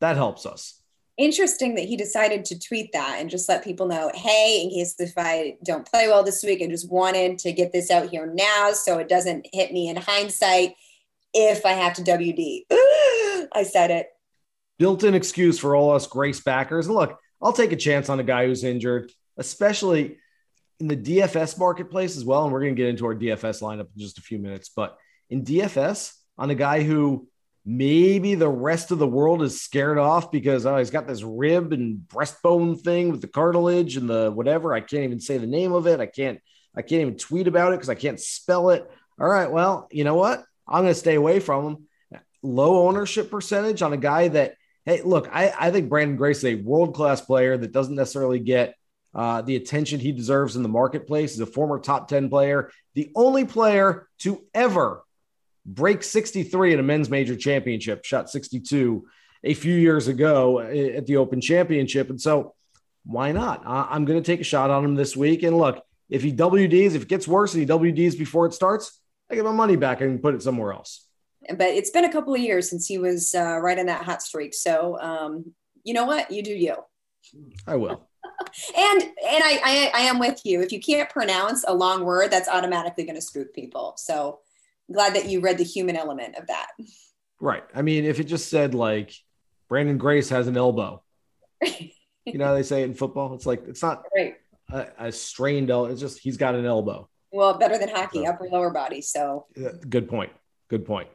That 0.00 0.16
helps 0.16 0.46
us. 0.46 0.80
Interesting 1.18 1.74
that 1.74 1.84
he 1.84 1.96
decided 1.96 2.44
to 2.46 2.58
tweet 2.58 2.92
that 2.92 3.18
and 3.20 3.28
just 3.28 3.48
let 3.48 3.64
people 3.64 3.86
know, 3.86 4.10
hey, 4.14 4.62
in 4.62 4.70
case 4.70 4.94
if 4.98 5.12
I 5.16 5.56
don't 5.62 5.86
play 5.86 6.08
well 6.08 6.22
this 6.22 6.42
week, 6.42 6.62
I 6.62 6.66
just 6.68 6.90
wanted 6.90 7.38
to 7.40 7.52
get 7.52 7.72
this 7.72 7.90
out 7.90 8.08
here 8.08 8.32
now 8.32 8.72
so 8.72 8.98
it 8.98 9.08
doesn't 9.08 9.46
hit 9.52 9.72
me 9.72 9.88
in 9.88 9.96
hindsight 9.96 10.74
if 11.34 11.64
I 11.64 11.72
have 11.72 11.94
to 11.94 12.02
WD. 12.02 12.62
I 13.54 13.64
said 13.64 13.90
it. 13.90 14.06
Built 14.78 15.04
in 15.04 15.14
excuse 15.14 15.58
for 15.58 15.76
all 15.76 15.94
us 15.94 16.06
Grace 16.06 16.40
backers. 16.40 16.88
Look, 16.88 17.18
I'll 17.40 17.52
take 17.52 17.72
a 17.72 17.76
chance 17.76 18.08
on 18.08 18.20
a 18.20 18.24
guy 18.24 18.46
who's 18.46 18.64
injured, 18.64 19.12
especially 19.36 20.18
in 20.80 20.88
the 20.88 20.96
DFS 20.96 21.58
marketplace 21.58 22.16
as 22.16 22.24
well. 22.24 22.44
And 22.44 22.52
we're 22.52 22.60
going 22.60 22.74
to 22.74 22.80
get 22.80 22.88
into 22.88 23.06
our 23.06 23.14
DFS 23.14 23.62
lineup 23.62 23.88
in 23.94 23.98
just 23.98 24.18
a 24.18 24.22
few 24.22 24.38
minutes. 24.38 24.70
But 24.74 24.96
in 25.30 25.44
DFS, 25.44 26.14
on 26.38 26.50
a 26.50 26.54
guy 26.54 26.82
who 26.82 27.28
maybe 27.64 28.34
the 28.34 28.48
rest 28.48 28.90
of 28.90 28.98
the 28.98 29.06
world 29.06 29.42
is 29.42 29.60
scared 29.60 29.98
off 29.98 30.32
because 30.32 30.66
oh, 30.66 30.76
he's 30.76 30.90
got 30.90 31.06
this 31.06 31.22
rib 31.22 31.72
and 31.72 32.00
breastbone 32.08 32.80
thing 32.80 33.10
with 33.10 33.20
the 33.20 33.28
cartilage 33.28 33.96
and 33.96 34.08
the 34.08 34.30
whatever. 34.30 34.74
I 34.74 34.80
can't 34.80 35.04
even 35.04 35.20
say 35.20 35.38
the 35.38 35.46
name 35.46 35.72
of 35.72 35.86
it. 35.86 36.00
I 36.00 36.06
can't. 36.06 36.40
I 36.74 36.80
can't 36.80 37.02
even 37.02 37.18
tweet 37.18 37.48
about 37.48 37.74
it 37.74 37.76
because 37.76 37.90
I 37.90 37.94
can't 37.94 38.18
spell 38.18 38.70
it. 38.70 38.90
All 39.20 39.28
right. 39.28 39.50
Well, 39.50 39.88
you 39.90 40.04
know 40.04 40.14
what? 40.14 40.42
I'm 40.72 40.82
going 40.82 40.94
to 40.94 40.98
stay 40.98 41.14
away 41.14 41.38
from 41.40 41.66
him. 41.66 42.20
Low 42.42 42.88
ownership 42.88 43.30
percentage 43.30 43.82
on 43.82 43.92
a 43.92 43.96
guy 43.96 44.28
that, 44.28 44.56
hey, 44.84 45.02
look, 45.02 45.28
I, 45.32 45.52
I 45.56 45.70
think 45.70 45.90
Branden 45.90 46.16
Grace 46.16 46.38
is 46.38 46.44
a 46.46 46.54
world 46.56 46.94
class 46.94 47.20
player 47.20 47.56
that 47.56 47.72
doesn't 47.72 47.94
necessarily 47.94 48.40
get 48.40 48.74
uh, 49.14 49.42
the 49.42 49.56
attention 49.56 50.00
he 50.00 50.10
deserves 50.12 50.56
in 50.56 50.62
the 50.62 50.68
marketplace. 50.68 51.32
He's 51.32 51.40
a 51.40 51.46
former 51.46 51.78
top 51.78 52.08
10 52.08 52.30
player, 52.30 52.70
the 52.94 53.12
only 53.14 53.44
player 53.44 54.08
to 54.20 54.42
ever 54.54 55.04
break 55.64 56.02
63 56.02 56.72
in 56.72 56.80
a 56.80 56.82
men's 56.82 57.10
major 57.10 57.36
championship, 57.36 58.04
shot 58.04 58.30
62 58.30 59.06
a 59.44 59.54
few 59.54 59.74
years 59.74 60.08
ago 60.08 60.60
at 60.60 61.06
the 61.06 61.16
Open 61.16 61.40
Championship. 61.40 62.10
And 62.10 62.20
so, 62.20 62.54
why 63.04 63.32
not? 63.32 63.62
I'm 63.66 64.04
going 64.04 64.22
to 64.22 64.26
take 64.26 64.40
a 64.40 64.44
shot 64.44 64.70
on 64.70 64.84
him 64.84 64.94
this 64.94 65.16
week. 65.16 65.42
And 65.42 65.58
look, 65.58 65.84
if 66.08 66.22
he 66.22 66.32
WDs, 66.32 66.94
if 66.94 67.02
it 67.02 67.08
gets 67.08 67.26
worse 67.26 67.52
and 67.54 67.60
he 67.60 67.66
WDs 67.66 68.16
before 68.16 68.46
it 68.46 68.54
starts, 68.54 69.00
I 69.32 69.34
get 69.34 69.44
my 69.44 69.52
money 69.52 69.76
back 69.76 70.02
and 70.02 70.22
put 70.22 70.34
it 70.34 70.42
somewhere 70.42 70.72
else. 70.72 71.06
But 71.48 71.68
it's 71.68 71.90
been 71.90 72.04
a 72.04 72.12
couple 72.12 72.34
of 72.34 72.40
years 72.40 72.68
since 72.68 72.86
he 72.86 72.98
was 72.98 73.34
uh, 73.34 73.58
right 73.58 73.78
in 73.78 73.86
that 73.86 74.04
hot 74.04 74.22
streak. 74.22 74.52
So 74.52 74.98
um, 75.00 75.54
you 75.82 75.94
know 75.94 76.04
what? 76.04 76.30
You 76.30 76.42
do 76.42 76.52
you. 76.52 76.76
I 77.66 77.76
will. 77.76 78.08
and 78.76 79.02
and 79.02 79.12
I, 79.24 79.60
I 79.64 79.90
I 79.94 80.00
am 80.02 80.18
with 80.18 80.42
you. 80.44 80.60
If 80.60 80.70
you 80.70 80.80
can't 80.80 81.08
pronounce 81.08 81.64
a 81.66 81.74
long 81.74 82.04
word, 82.04 82.30
that's 82.30 82.48
automatically 82.48 83.04
going 83.04 83.16
to 83.16 83.22
spook 83.22 83.54
people. 83.54 83.94
So 83.96 84.40
glad 84.92 85.14
that 85.14 85.28
you 85.28 85.40
read 85.40 85.56
the 85.56 85.64
human 85.64 85.96
element 85.96 86.36
of 86.36 86.46
that. 86.48 86.68
Right. 87.40 87.64
I 87.74 87.82
mean, 87.82 88.04
if 88.04 88.20
it 88.20 88.24
just 88.24 88.50
said 88.50 88.74
like 88.74 89.14
Branden 89.70 89.98
Grace 89.98 90.28
has 90.28 90.46
an 90.46 90.58
elbow, 90.58 91.02
you 91.64 91.90
know 92.34 92.54
they 92.54 92.62
say 92.62 92.82
it 92.82 92.86
in 92.86 92.94
football. 92.94 93.34
It's 93.34 93.46
like 93.46 93.66
it's 93.66 93.82
not 93.82 94.04
right. 94.14 94.36
a, 94.70 94.86
a 94.98 95.12
strained 95.12 95.70
elbow. 95.70 95.90
It's 95.90 96.00
just 96.00 96.18
he's 96.18 96.36
got 96.36 96.54
an 96.54 96.66
elbow. 96.66 97.08
Well, 97.32 97.54
better 97.54 97.78
than 97.78 97.88
hockey, 97.88 98.26
upper 98.26 98.46
lower 98.48 98.70
body. 98.70 99.00
So 99.00 99.46
good 99.88 100.08
point. 100.08 100.32
Good 100.68 100.84
point. 100.84 101.08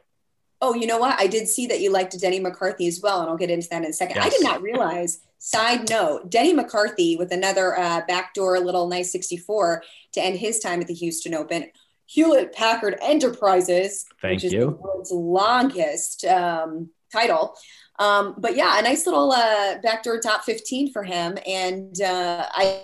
Oh, 0.60 0.74
you 0.74 0.86
know 0.88 0.98
what? 0.98 1.18
I 1.20 1.28
did 1.28 1.46
see 1.46 1.66
that 1.68 1.80
you 1.80 1.90
liked 1.90 2.18
Denny 2.18 2.40
McCarthy 2.40 2.88
as 2.88 3.00
well, 3.00 3.20
and 3.20 3.30
I'll 3.30 3.36
get 3.36 3.50
into 3.50 3.68
that 3.68 3.84
in 3.84 3.90
a 3.90 3.92
second. 3.92 4.16
Yes. 4.16 4.26
I 4.26 4.28
did 4.30 4.42
not 4.42 4.60
realize. 4.60 5.20
Side 5.38 5.88
note: 5.88 6.30
Denny 6.30 6.52
McCarthy 6.52 7.16
with 7.16 7.30
another 7.30 7.78
uh, 7.78 8.02
backdoor 8.08 8.58
little 8.58 8.88
nice 8.88 9.12
64 9.12 9.84
to 10.14 10.20
end 10.20 10.38
his 10.38 10.58
time 10.58 10.80
at 10.80 10.88
the 10.88 10.94
Houston 10.94 11.34
Open. 11.34 11.70
Hewlett 12.06 12.52
Packard 12.54 12.96
Enterprises, 13.02 14.06
Thank 14.20 14.36
which 14.36 14.44
is 14.44 14.52
you. 14.54 14.60
the 14.60 14.70
world's 14.70 15.12
longest 15.12 16.24
um, 16.24 16.90
title. 17.12 17.54
Um, 17.98 18.34
but 18.38 18.56
yeah, 18.56 18.78
a 18.78 18.82
nice 18.82 19.06
little 19.06 19.30
uh, 19.30 19.78
backdoor 19.82 20.20
top 20.20 20.44
15 20.44 20.92
for 20.92 21.02
him, 21.04 21.36
and 21.46 22.00
uh, 22.00 22.46
I 22.50 22.82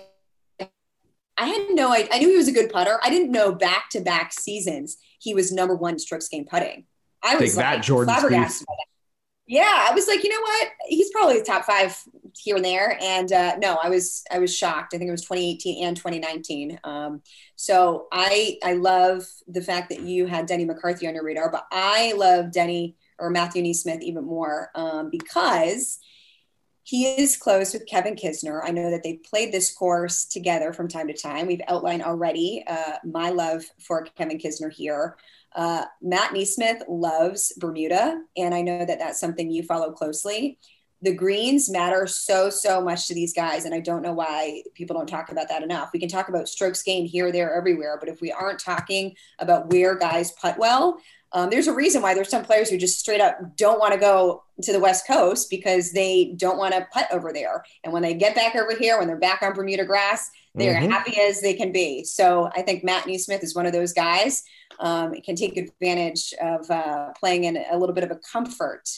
I 1.37 1.47
had 1.47 1.67
no 1.71 1.91
idea. 1.91 2.09
I 2.11 2.19
knew 2.19 2.29
he 2.29 2.37
was 2.37 2.47
a 2.47 2.53
good 2.53 2.69
putter. 2.69 2.99
I 3.03 3.09
didn't 3.09 3.31
know 3.31 3.53
back 3.53 3.89
to 3.91 4.01
back 4.01 4.31
seasons 4.33 4.97
he 5.19 5.33
was 5.33 5.51
number 5.51 5.75
one 5.75 5.99
strokes 5.99 6.29
gained 6.29 6.47
putting. 6.47 6.85
I 7.23 7.35
was 7.35 7.51
Take 7.51 7.57
like, 7.57 7.77
that, 7.77 7.83
Jordan 7.83 8.13
Yeah, 9.47 9.87
I 9.89 9.91
was 9.93 10.07
like, 10.07 10.23
you 10.23 10.29
know 10.29 10.41
what? 10.41 10.69
He's 10.87 11.11
probably 11.11 11.39
the 11.39 11.45
top 11.45 11.65
five 11.65 11.99
here 12.37 12.55
and 12.55 12.65
there. 12.65 12.97
And 13.01 13.31
uh, 13.31 13.57
no, 13.57 13.77
I 13.81 13.89
was 13.89 14.23
I 14.31 14.39
was 14.39 14.55
shocked. 14.55 14.93
I 14.93 14.97
think 14.97 15.07
it 15.07 15.11
was 15.11 15.21
2018 15.23 15.85
and 15.85 15.97
2019. 15.97 16.79
Um, 16.83 17.21
so 17.55 18.07
I 18.11 18.57
I 18.63 18.73
love 18.73 19.23
the 19.47 19.61
fact 19.61 19.89
that 19.89 20.01
you 20.01 20.27
had 20.27 20.45
Denny 20.45 20.65
McCarthy 20.65 21.07
on 21.07 21.15
your 21.15 21.23
radar, 21.23 21.51
but 21.51 21.65
I 21.71 22.13
love 22.13 22.51
Denny 22.51 22.95
or 23.17 23.29
Matthew 23.29 23.63
NeSmith 23.63 24.01
even 24.01 24.25
more 24.25 24.69
um, 24.75 25.09
because 25.09 25.99
he 26.85 27.07
is 27.07 27.35
close 27.35 27.73
with 27.73 27.87
Kevin 27.87 28.15
Kisner. 28.15 28.61
I 28.63 28.69
know 28.69 28.91
that 28.91 29.01
they 29.01 29.19
played 29.27 29.51
this 29.51 29.73
course 29.73 30.23
together 30.23 30.71
from 30.71 30.87
time 30.87 31.07
to 31.07 31.17
time. 31.17 31.47
We've 31.47 31.61
outlined 31.67 32.03
already 32.03 32.63
uh, 32.67 32.97
my 33.03 33.31
love 33.31 33.63
for 33.79 34.03
Kevin 34.15 34.37
Kisner 34.37 34.71
here. 34.71 35.17
Uh, 35.55 35.85
Matt 36.03 36.35
NeSmith 36.35 36.83
loves 36.87 37.53
Bermuda, 37.57 38.21
and 38.37 38.53
I 38.53 38.61
know 38.61 38.85
that 38.85 38.99
that's 38.99 39.19
something 39.19 39.49
you 39.49 39.63
follow 39.63 39.93
closely. 39.93 40.59
The 41.01 41.15
greens 41.15 41.71
matter 41.71 42.05
so, 42.05 42.51
so 42.51 42.81
much 42.81 43.07
to 43.07 43.15
these 43.15 43.33
guys, 43.33 43.65
and 43.65 43.73
I 43.73 43.79
don't 43.79 44.03
know 44.03 44.13
why 44.13 44.61
people 44.75 44.95
don't 44.95 45.07
talk 45.07 45.31
about 45.31 45.49
that 45.49 45.63
enough. 45.63 45.89
We 45.91 45.99
can 45.99 46.09
talk 46.09 46.29
about 46.29 46.47
strokes 46.47 46.83
gained 46.83 47.07
here, 47.07 47.31
there, 47.31 47.55
everywhere, 47.55 47.97
but 47.99 48.09
if 48.09 48.21
we 48.21 48.31
aren't 48.31 48.59
talking 48.59 49.15
about 49.39 49.71
where 49.71 49.95
guys 49.95 50.33
putt 50.33 50.59
well, 50.59 50.99
um, 51.33 51.49
there's 51.49 51.67
a 51.67 51.73
reason 51.73 52.01
why 52.01 52.13
there's 52.13 52.29
some 52.29 52.45
players 52.45 52.69
who 52.69 52.77
just 52.77 52.99
straight 52.99 53.21
up 53.21 53.57
don't 53.57 53.79
want 53.79 53.93
to 53.93 53.99
go 53.99 54.43
to 54.61 54.71
the 54.71 54.79
West 54.79 55.05
Coast 55.05 55.49
because 55.49 55.91
they 55.91 56.33
don't 56.37 56.57
want 56.57 56.73
to 56.73 56.87
putt 56.93 57.07
over 57.11 57.33
there. 57.33 57.63
And 57.83 57.91
when 57.91 58.01
they 58.01 58.13
get 58.13 58.35
back 58.35 58.55
over 58.55 58.75
here, 58.75 58.97
when 58.97 59.07
they're 59.07 59.17
back 59.17 59.41
on 59.41 59.53
Bermuda 59.53 59.85
grass, 59.85 60.29
they're 60.53 60.79
mm-hmm. 60.79 60.91
happy 60.91 61.19
as 61.19 61.41
they 61.41 61.53
can 61.53 61.71
be. 61.71 62.05
So 62.05 62.49
I 62.55 62.61
think 62.61 62.83
Matt 62.83 63.03
NeSmith 63.05 63.43
is 63.43 63.53
one 63.53 63.65
of 63.65 63.73
those 63.73 63.91
guys. 63.91 64.43
Um, 64.79 65.13
can 65.23 65.35
take 65.35 65.57
advantage 65.57 66.33
of 66.41 66.69
uh, 66.71 67.11
playing 67.19 67.45
in 67.45 67.57
a 67.69 67.77
little 67.77 67.95
bit 67.95 68.03
of 68.03 68.11
a 68.11 68.19
comfort 68.31 68.89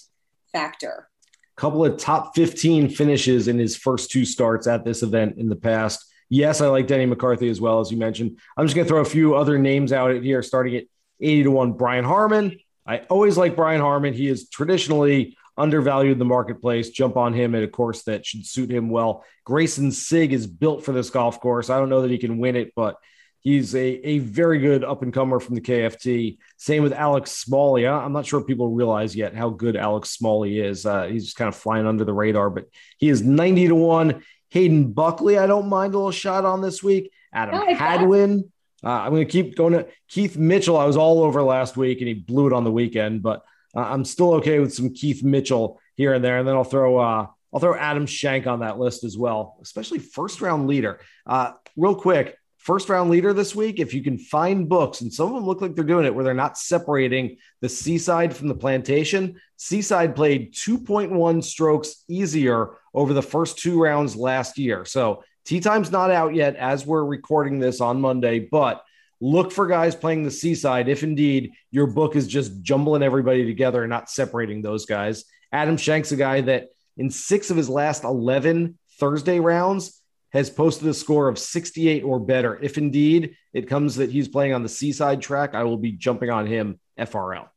factor. 0.52 1.10
Couple 1.56 1.84
of 1.84 1.98
top 1.98 2.36
15 2.36 2.90
finishes 2.90 3.48
in 3.48 3.58
his 3.58 3.76
first 3.76 4.12
two 4.12 4.26
starts 4.26 4.68
at 4.68 4.86
this 4.86 5.02
event 5.02 5.38
in 5.38 5.50
the 5.50 5.56
past. 5.56 6.06
Yes, 6.30 6.62
I 6.62 6.68
like 6.68 6.88
Denny 6.88 7.06
McCarthy 7.06 7.50
as 7.50 7.60
well, 7.60 7.80
as 7.80 7.92
you 7.92 7.98
mentioned. 7.98 8.38
I'm 8.56 8.66
just 8.66 8.76
going 8.76 8.86
to 8.86 8.90
throw 8.90 9.02
a 9.02 9.06
few 9.06 9.34
other 9.34 9.58
names 9.58 9.92
out 9.92 10.13
here, 10.22 10.44
starting 10.44 10.76
at 10.76 10.84
80 11.19 11.43
to 11.43 11.51
1. 11.51 11.73
Brian 11.73 12.06
Harman. 12.06 12.58
I 12.86 12.99
always 13.10 13.38
like 13.38 13.56
Brian 13.56 13.82
Harman. 13.82 14.13
He 14.13 14.27
is 14.27 14.49
traditionally 14.49 15.36
undervalued 15.58 16.13
in 16.13 16.19
the 16.19 16.25
marketplace. 16.25 16.89
Jump 16.89 17.17
on 17.17 17.34
him 17.34 17.56
at 17.56 17.63
a 17.63 17.67
course 17.67 18.03
that 18.03 18.25
should 18.25 18.45
suit 18.45 18.71
him 18.71 18.89
well. 18.89 19.25
Greyson 19.45 19.91
Sigg 19.91 20.32
is 20.32 20.47
built 20.47 20.86
for 20.86 20.91
this 20.93 21.10
golf 21.10 21.39
course. 21.41 21.69
I 21.69 21.80
don't 21.80 21.89
know 21.89 22.01
that 22.03 22.12
he 22.12 22.17
can 22.17 22.38
win 22.38 22.56
it, 22.56 22.73
but 22.75 22.97
he's 23.41 23.75
a, 23.75 24.08
a 24.08 24.19
very 24.19 24.60
good 24.60 24.84
up 24.84 25.01
and 25.01 25.13
comer 25.13 25.39
from 25.39 25.56
the 25.56 25.62
KFT. 25.62 26.38
Same 26.58 26.84
with 26.84 26.93
Alex 26.93 27.32
Smalley. 27.32 27.88
I'm 27.88 28.13
not 28.13 28.25
sure 28.25 28.41
people 28.41 28.69
realize 28.69 29.15
yet 29.15 29.36
how 29.36 29.49
good 29.49 29.75
Alex 29.75 30.12
Smalley 30.12 30.60
is. 30.60 30.86
Uh, 30.86 31.06
he's 31.06 31.25
just 31.25 31.38
kind 31.38 31.49
of 31.49 31.56
flying 31.56 31.88
under 31.88 32.06
the 32.06 32.13
radar, 32.13 32.49
but 32.49 32.65
he 32.97 33.10
is 33.10 33.21
90 33.21 33.69
to 33.69 33.75
1. 33.75 34.23
Hayden 34.49 34.93
Buckley, 34.93 35.38
I 35.38 35.47
don't 35.47 35.67
mind 35.67 35.93
a 35.93 35.97
little 35.97 36.12
shot 36.12 36.45
on 36.45 36.62
this 36.62 36.82
week. 36.82 37.12
Adam 37.34 37.75
Hadwin. 37.75 38.51
Uh, 38.84 38.90
I'm 38.90 39.12
going 39.12 39.26
to 39.26 39.32
keep 39.32 39.56
going 39.56 39.74
to 39.74 39.88
Keith 40.08 40.38
Mitchell. 40.38 40.78
I 40.78 40.86
was 40.86 40.98
all 40.98 41.24
over 41.24 41.42
last 41.42 41.78
week 41.78 42.00
and 42.00 42.08
he 42.08 42.13
blew 42.13 42.48
it 42.48 42.54
on 42.54 42.63
the 42.63 42.72
weekend, 42.72 43.24
but 43.24 43.44
uh, 43.76 43.82
I'm 43.82 44.06
still 44.06 44.36
okay 44.36 44.60
with 44.60 44.74
some 44.74 44.94
Keith 44.94 45.24
Mitchell 45.24 45.80
here 45.96 46.13
and 46.13 46.24
there. 46.24 46.40
And 46.40 46.48
then 46.48 46.56
I'll 46.56 46.63
throw 46.63 46.98
uh, 46.98 47.28
I'll 47.54 47.60
throw 47.60 47.76
Adam 47.76 48.06
Schenk 48.06 48.46
on 48.46 48.60
that 48.60 48.78
list 48.78 49.04
as 49.04 49.18
well, 49.18 49.58
especially 49.62 50.00
first 50.00 50.42
round 50.42 50.68
leader. 50.68 51.00
Uh, 51.26 51.54
real 51.76 51.96
quick, 51.96 52.38
first 52.58 52.90
round 52.90 53.10
leader 53.10 53.34
this 53.34 53.56
week. 53.56 53.80
If 53.80 53.94
you 53.94 54.04
can 54.04 54.18
find 54.18 54.68
books, 54.68 55.02
and 55.02 55.12
some 55.12 55.30
of 55.30 55.36
them 55.36 55.46
look 55.46 55.62
like 55.62 55.74
they're 55.74 55.84
doing 55.84 56.06
it 56.06 56.13
where 56.13 56.24
they're 56.24 56.34
not 56.34 56.58
separating 56.58 57.38
the 57.62 57.70
seaside 57.70 58.36
from 58.36 58.48
the 58.48 58.56
plantation. 58.56 59.40
Seaside 59.56 60.16
played 60.16 60.54
2.1 60.54 61.44
strokes 61.44 62.04
easier 62.08 62.72
over 62.94 63.13
the 63.13 63.22
first 63.24 63.58
two 63.58 63.82
rounds 63.82 64.16
last 64.16 64.58
year. 64.58 64.86
So 64.86 65.24
Tee 65.48 65.62
time's 65.62 65.94
not 65.94 66.12
out 66.12 66.36
yet 66.36 66.58
as 66.58 66.86
we're 66.86 67.06
recording 67.06 67.58
this 67.58 67.80
on 67.80 68.02
Monday, 68.02 68.40
but 68.40 68.84
look 69.22 69.54
for 69.54 69.66
guys 69.66 69.96
playing 69.96 70.24
the 70.24 70.30
seaside 70.30 70.90
if 70.90 71.04
indeed 71.04 71.54
your 71.72 71.88
book 71.88 72.18
is 72.18 72.28
just 72.28 72.62
jumbling 72.62 73.02
everybody 73.02 73.46
together 73.46 73.82
and 73.82 73.90
not 73.90 74.10
separating 74.10 74.62
those 74.62 74.86
guys. 74.86 75.24
Adam 75.54 75.78
Schenk's 75.78 76.12
a 76.12 76.18
guy 76.18 76.42
that 76.42 76.68
in 76.98 77.10
six 77.10 77.50
of 77.50 77.56
his 77.56 77.70
last 77.70 78.04
11 78.04 78.78
Thursday 79.00 79.40
rounds 79.40 80.02
has 80.34 80.50
posted 80.50 80.90
a 80.90 80.94
score 80.94 81.30
of 81.30 81.40
68 81.40 82.04
or 82.04 82.20
better. 82.20 82.60
If 82.62 82.78
indeed 82.78 83.38
it 83.54 83.70
comes 83.70 83.96
that 83.96 84.12
he's 84.12 84.28
playing 84.28 84.54
on 84.54 84.64
the 84.64 84.70
seaside 84.70 85.22
track, 85.22 85.56
I 85.56 85.64
will 85.64 85.78
be 85.78 85.94
jumping 85.94 86.30
on 86.30 86.46
him 86.46 86.78
FRL. 87.00 87.48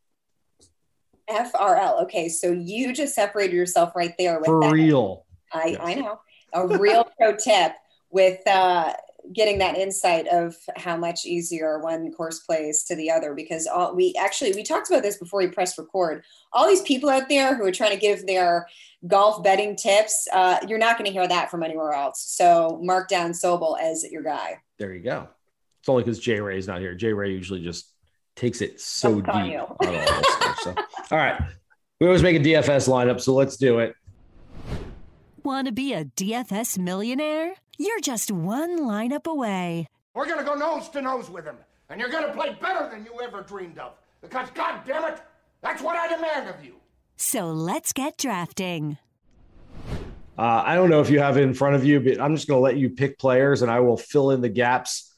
FRL. 1.29 2.05
Okay, 2.05 2.29
so 2.29 2.53
you 2.53 2.92
just 2.92 3.16
separated 3.16 3.57
yourself 3.57 3.96
right 3.96 4.14
there 4.16 4.38
with 4.38 4.46
For 4.46 4.61
that. 4.61 4.70
real. 4.70 5.26
I, 5.53 5.66
yes. 5.70 5.81
I 5.83 5.94
know 5.94 6.20
a 6.52 6.66
real 6.66 7.08
pro 7.18 7.36
tip 7.36 7.72
with 8.10 8.46
uh, 8.46 8.92
getting 9.32 9.58
that 9.58 9.76
insight 9.76 10.26
of 10.28 10.56
how 10.76 10.96
much 10.96 11.24
easier 11.24 11.78
one 11.78 12.12
course 12.12 12.40
plays 12.40 12.84
to 12.84 12.96
the 12.96 13.10
other 13.10 13.34
because 13.34 13.66
all 13.66 13.94
we 13.94 14.14
actually 14.18 14.52
we 14.52 14.62
talked 14.62 14.90
about 14.90 15.02
this 15.02 15.16
before 15.16 15.40
we 15.40 15.48
pressed 15.48 15.78
record. 15.78 16.24
All 16.52 16.66
these 16.66 16.82
people 16.82 17.08
out 17.08 17.28
there 17.28 17.54
who 17.54 17.64
are 17.64 17.72
trying 17.72 17.92
to 17.92 17.98
give 17.98 18.26
their 18.26 18.66
golf 19.06 19.42
betting 19.42 19.76
tips 19.76 20.28
uh, 20.32 20.58
you're 20.66 20.78
not 20.78 20.98
going 20.98 21.06
to 21.06 21.12
hear 21.12 21.26
that 21.26 21.50
from 21.50 21.62
anywhere 21.62 21.92
else. 21.92 22.22
So 22.22 22.80
mark 22.82 23.08
down 23.08 23.32
sobel 23.32 23.80
as 23.80 24.04
your 24.10 24.22
guy. 24.22 24.58
There 24.78 24.92
you 24.92 25.02
go. 25.02 25.28
It's 25.80 25.88
only 25.88 26.02
because 26.02 26.18
jay 26.18 26.40
ray 26.40 26.58
is 26.58 26.66
not 26.66 26.80
here. 26.80 26.94
Jay 26.94 27.12
ray 27.12 27.30
usually 27.30 27.62
just 27.62 27.92
takes 28.36 28.60
it 28.60 28.80
so 28.80 29.20
deep 29.20 29.28
all, 29.28 29.76
stuff, 29.78 30.60
so. 30.62 30.74
all 31.10 31.18
right. 31.18 31.40
We 32.00 32.06
always 32.06 32.22
make 32.22 32.36
a 32.36 32.40
dfs 32.40 32.88
lineup 32.88 33.20
so 33.20 33.34
let's 33.34 33.56
do 33.56 33.80
it 33.80 33.94
Want 35.50 35.66
to 35.66 35.72
be 35.72 35.92
a 35.94 36.04
DFS 36.04 36.78
millionaire? 36.78 37.54
You're 37.76 37.98
just 37.98 38.30
one 38.30 38.82
lineup 38.82 39.26
away. 39.26 39.88
We're 40.14 40.26
going 40.26 40.38
to 40.38 40.44
go 40.44 40.54
nose 40.54 40.88
to 40.90 41.02
nose 41.02 41.28
with 41.28 41.44
him, 41.44 41.56
and 41.88 41.98
you're 41.98 42.08
going 42.08 42.24
to 42.24 42.32
play 42.32 42.56
better 42.62 42.88
than 42.88 43.04
you 43.04 43.20
ever 43.20 43.42
dreamed 43.42 43.76
of. 43.76 43.94
Because, 44.22 44.48
God 44.50 44.82
damn 44.86 45.12
it, 45.12 45.20
that's 45.60 45.82
what 45.82 45.96
I 45.96 46.06
demand 46.06 46.48
of 46.48 46.64
you. 46.64 46.76
So 47.16 47.50
let's 47.50 47.92
get 47.92 48.16
drafting. 48.16 48.98
Uh, 50.38 50.62
I 50.64 50.76
don't 50.76 50.88
know 50.88 51.00
if 51.00 51.10
you 51.10 51.18
have 51.18 51.36
it 51.36 51.42
in 51.42 51.52
front 51.52 51.74
of 51.74 51.84
you, 51.84 51.98
but 51.98 52.20
I'm 52.20 52.36
just 52.36 52.46
going 52.46 52.58
to 52.58 52.62
let 52.62 52.76
you 52.76 52.88
pick 52.88 53.18
players 53.18 53.62
and 53.62 53.72
I 53.72 53.80
will 53.80 53.96
fill 53.96 54.30
in 54.30 54.42
the 54.42 54.48
gaps 54.48 55.12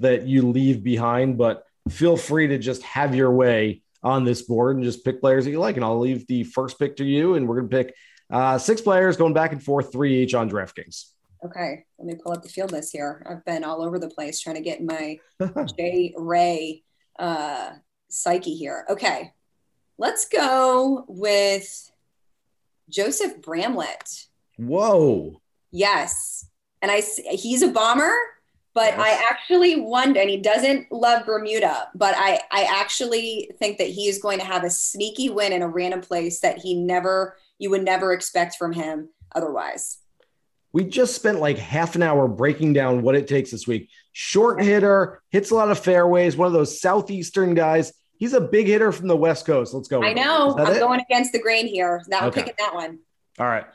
that 0.00 0.26
you 0.26 0.50
leave 0.50 0.82
behind. 0.82 1.38
But 1.38 1.62
feel 1.88 2.16
free 2.16 2.48
to 2.48 2.58
just 2.58 2.82
have 2.82 3.14
your 3.14 3.30
way 3.30 3.82
on 4.02 4.24
this 4.24 4.42
board 4.42 4.74
and 4.74 4.84
just 4.84 5.04
pick 5.04 5.20
players 5.20 5.44
that 5.44 5.52
you 5.52 5.60
like. 5.60 5.76
And 5.76 5.84
I'll 5.84 6.00
leave 6.00 6.26
the 6.26 6.42
first 6.42 6.76
pick 6.76 6.96
to 6.96 7.04
you, 7.04 7.34
and 7.34 7.46
we're 7.46 7.60
going 7.60 7.70
to 7.70 7.84
pick 7.84 7.94
uh, 8.30 8.58
six 8.58 8.80
players 8.80 9.16
going 9.16 9.32
back 9.32 9.52
and 9.52 9.62
forth, 9.62 9.92
three 9.92 10.22
each 10.22 10.34
on 10.34 10.50
DraftKings. 10.50 11.10
Okay, 11.44 11.84
let 11.98 12.06
me 12.06 12.14
pull 12.14 12.32
up 12.32 12.42
the 12.42 12.48
field 12.48 12.72
list 12.72 12.92
here. 12.92 13.24
I've 13.28 13.44
been 13.44 13.62
all 13.62 13.82
over 13.82 13.98
the 13.98 14.08
place 14.08 14.40
trying 14.40 14.56
to 14.56 14.62
get 14.62 14.82
my 14.82 15.18
J 15.78 16.14
Ray 16.16 16.82
uh, 17.18 17.72
psyche 18.08 18.54
here. 18.54 18.84
Okay, 18.88 19.32
let's 19.98 20.26
go 20.28 21.04
with 21.08 21.90
Joseph 22.88 23.40
Bramlett. 23.42 24.26
Whoa. 24.56 25.40
Yes, 25.70 26.46
and 26.82 26.90
I 26.90 27.02
he's 27.30 27.62
a 27.62 27.68
bomber, 27.68 28.14
but 28.74 28.94
yes. 28.96 28.98
I 28.98 29.26
actually 29.30 29.80
wonder, 29.80 30.20
and 30.20 30.30
he 30.30 30.38
doesn't 30.38 30.90
love 30.90 31.26
Bermuda, 31.26 31.90
but 31.94 32.14
I 32.16 32.40
I 32.50 32.64
actually 32.64 33.50
think 33.58 33.78
that 33.78 33.88
he 33.88 34.08
is 34.08 34.18
going 34.18 34.38
to 34.38 34.44
have 34.44 34.64
a 34.64 34.70
sneaky 34.70 35.28
win 35.28 35.52
in 35.52 35.62
a 35.62 35.68
random 35.68 36.00
place 36.00 36.40
that 36.40 36.58
he 36.58 36.74
never 36.74 37.36
you 37.58 37.70
would 37.70 37.84
never 37.84 38.12
expect 38.12 38.56
from 38.56 38.72
him 38.72 39.08
otherwise. 39.34 39.98
We 40.72 40.84
just 40.84 41.14
spent 41.14 41.40
like 41.40 41.58
half 41.58 41.94
an 41.94 42.02
hour 42.02 42.28
breaking 42.28 42.74
down 42.74 43.02
what 43.02 43.14
it 43.14 43.28
takes 43.28 43.50
this 43.50 43.66
week. 43.66 43.88
Short 44.12 44.62
hitter, 44.62 45.22
hits 45.30 45.50
a 45.50 45.54
lot 45.54 45.70
of 45.70 45.78
fairways, 45.78 46.36
one 46.36 46.46
of 46.46 46.52
those 46.52 46.80
southeastern 46.80 47.54
guys. 47.54 47.92
He's 48.18 48.32
a 48.34 48.40
big 48.40 48.66
hitter 48.66 48.92
from 48.92 49.08
the 49.08 49.16
West 49.16 49.46
Coast. 49.46 49.72
Let's 49.74 49.88
go. 49.88 50.02
I 50.02 50.12
know. 50.12 50.56
I'm 50.58 50.74
it? 50.74 50.80
going 50.80 51.00
against 51.00 51.32
the 51.32 51.40
grain 51.40 51.66
here. 51.66 52.02
Now 52.08 52.20
I'm 52.20 52.32
picking 52.32 52.54
that 52.58 52.74
one. 52.74 52.98
All 53.38 53.46
right. 53.46 53.66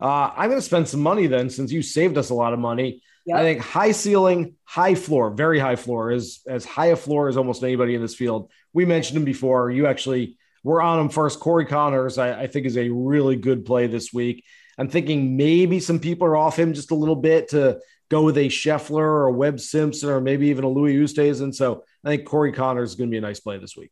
Uh, 0.00 0.32
I'm 0.36 0.48
going 0.48 0.60
to 0.60 0.66
spend 0.66 0.88
some 0.88 1.00
money 1.00 1.26
then, 1.26 1.50
since 1.50 1.70
you 1.70 1.82
saved 1.82 2.16
us 2.16 2.30
a 2.30 2.34
lot 2.34 2.52
of 2.52 2.58
money. 2.58 3.02
Yep. 3.26 3.38
I 3.38 3.42
think 3.42 3.60
high 3.60 3.92
ceiling, 3.92 4.54
high 4.64 4.94
floor, 4.94 5.30
very 5.30 5.58
high 5.58 5.76
floor 5.76 6.10
is 6.10 6.40
as 6.46 6.64
high 6.64 6.86
a 6.86 6.96
floor 6.96 7.28
as 7.28 7.36
almost 7.36 7.62
anybody 7.62 7.94
in 7.94 8.00
this 8.00 8.14
field. 8.14 8.50
We 8.72 8.86
mentioned 8.86 9.18
him 9.18 9.24
before. 9.24 9.70
You 9.70 9.86
actually 9.86 10.38
we're 10.62 10.80
on 10.80 11.00
him 11.00 11.08
first. 11.08 11.40
Corey 11.40 11.66
Conners, 11.66 12.18
I, 12.18 12.42
I, 12.42 12.46
think, 12.46 12.66
is 12.66 12.76
a 12.76 12.88
really 12.88 13.36
good 13.36 13.64
play 13.64 13.86
this 13.86 14.12
week. 14.12 14.44
I'm 14.78 14.88
thinking 14.88 15.36
maybe 15.36 15.80
some 15.80 16.00
people 16.00 16.26
are 16.26 16.36
off 16.36 16.58
him 16.58 16.72
just 16.72 16.90
a 16.90 16.94
little 16.94 17.16
bit 17.16 17.48
to 17.48 17.80
go 18.10 18.22
with 18.22 18.36
a 18.38 18.48
Scheffler 18.48 18.98
or 18.98 19.26
a 19.26 19.32
Webb 19.32 19.60
Simpson 19.60 20.10
or 20.10 20.20
maybe 20.20 20.48
even 20.48 20.64
a 20.64 20.68
Louis 20.68 20.96
Oosthuizen. 20.96 21.54
So 21.54 21.84
I 22.04 22.08
think 22.08 22.26
Corey 22.26 22.52
Conners 22.52 22.90
is 22.90 22.94
going 22.96 23.08
to 23.08 23.12
be 23.12 23.18
a 23.18 23.22
nice 23.22 23.40
play 23.40 23.58
this 23.58 23.76
week. 23.76 23.90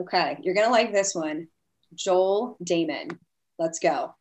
Okay, 0.00 0.38
you're 0.42 0.54
going 0.54 0.66
to 0.66 0.72
like 0.72 0.92
this 0.92 1.14
one. 1.14 1.48
Joel 1.94 2.56
Dahmen. 2.64 3.16
Let's 3.58 3.78
go. 3.78 4.14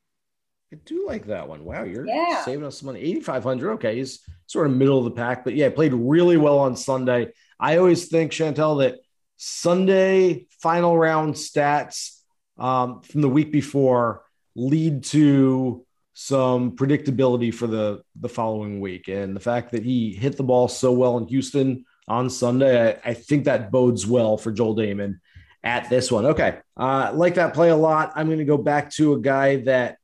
I 0.73 0.77
do 0.85 1.05
like 1.07 1.27
that 1.27 1.47
one. 1.47 1.63
Wow, 1.63 1.83
you're 1.83 2.05
yeah. 2.05 2.43
saving 2.43 2.65
us 2.65 2.79
some 2.79 2.87
money. 2.87 2.99
8,500. 2.99 3.73
Okay, 3.73 3.97
he's 3.97 4.21
sort 4.47 4.67
of 4.67 4.75
middle 4.75 4.97
of 4.97 5.05
the 5.05 5.11
pack, 5.11 5.43
but 5.43 5.55
yeah, 5.55 5.69
played 5.69 5.93
really 5.93 6.37
well 6.37 6.59
on 6.59 6.75
Sunday. 6.75 7.31
I 7.59 7.77
always 7.77 8.07
think, 8.07 8.31
Chantel, 8.31 8.81
that 8.81 8.99
Sunday 9.37 10.46
final 10.61 10.97
round 10.97 11.35
stats 11.35 12.19
um, 12.57 13.01
from 13.01 13.21
the 13.21 13.29
week 13.29 13.51
before 13.51 14.23
lead 14.55 15.03
to 15.03 15.85
some 16.13 16.75
predictability 16.75 17.53
for 17.53 17.67
the 17.67 18.01
the 18.19 18.29
following 18.29 18.79
week. 18.79 19.07
And 19.07 19.35
the 19.35 19.39
fact 19.39 19.71
that 19.71 19.83
he 19.83 20.13
hit 20.13 20.35
the 20.35 20.43
ball 20.43 20.67
so 20.67 20.91
well 20.91 21.17
in 21.17 21.27
Houston 21.27 21.85
on 22.07 22.29
Sunday, 22.29 22.89
I, 22.89 23.11
I 23.11 23.13
think 23.13 23.45
that 23.45 23.71
bodes 23.71 24.07
well 24.07 24.37
for 24.37 24.51
Joel 24.51 24.75
Dahmen 24.75 25.19
at 25.63 25.89
this 25.89 26.11
one. 26.11 26.25
Okay, 26.25 26.57
uh, 26.75 27.11
like 27.13 27.35
that 27.35 27.53
play 27.53 27.69
a 27.69 27.75
lot. 27.75 28.13
I'm 28.15 28.27
going 28.27 28.39
to 28.39 28.45
go 28.45 28.57
back 28.57 28.89
to 28.91 29.13
a 29.13 29.19
guy 29.19 29.57
that 29.65 29.97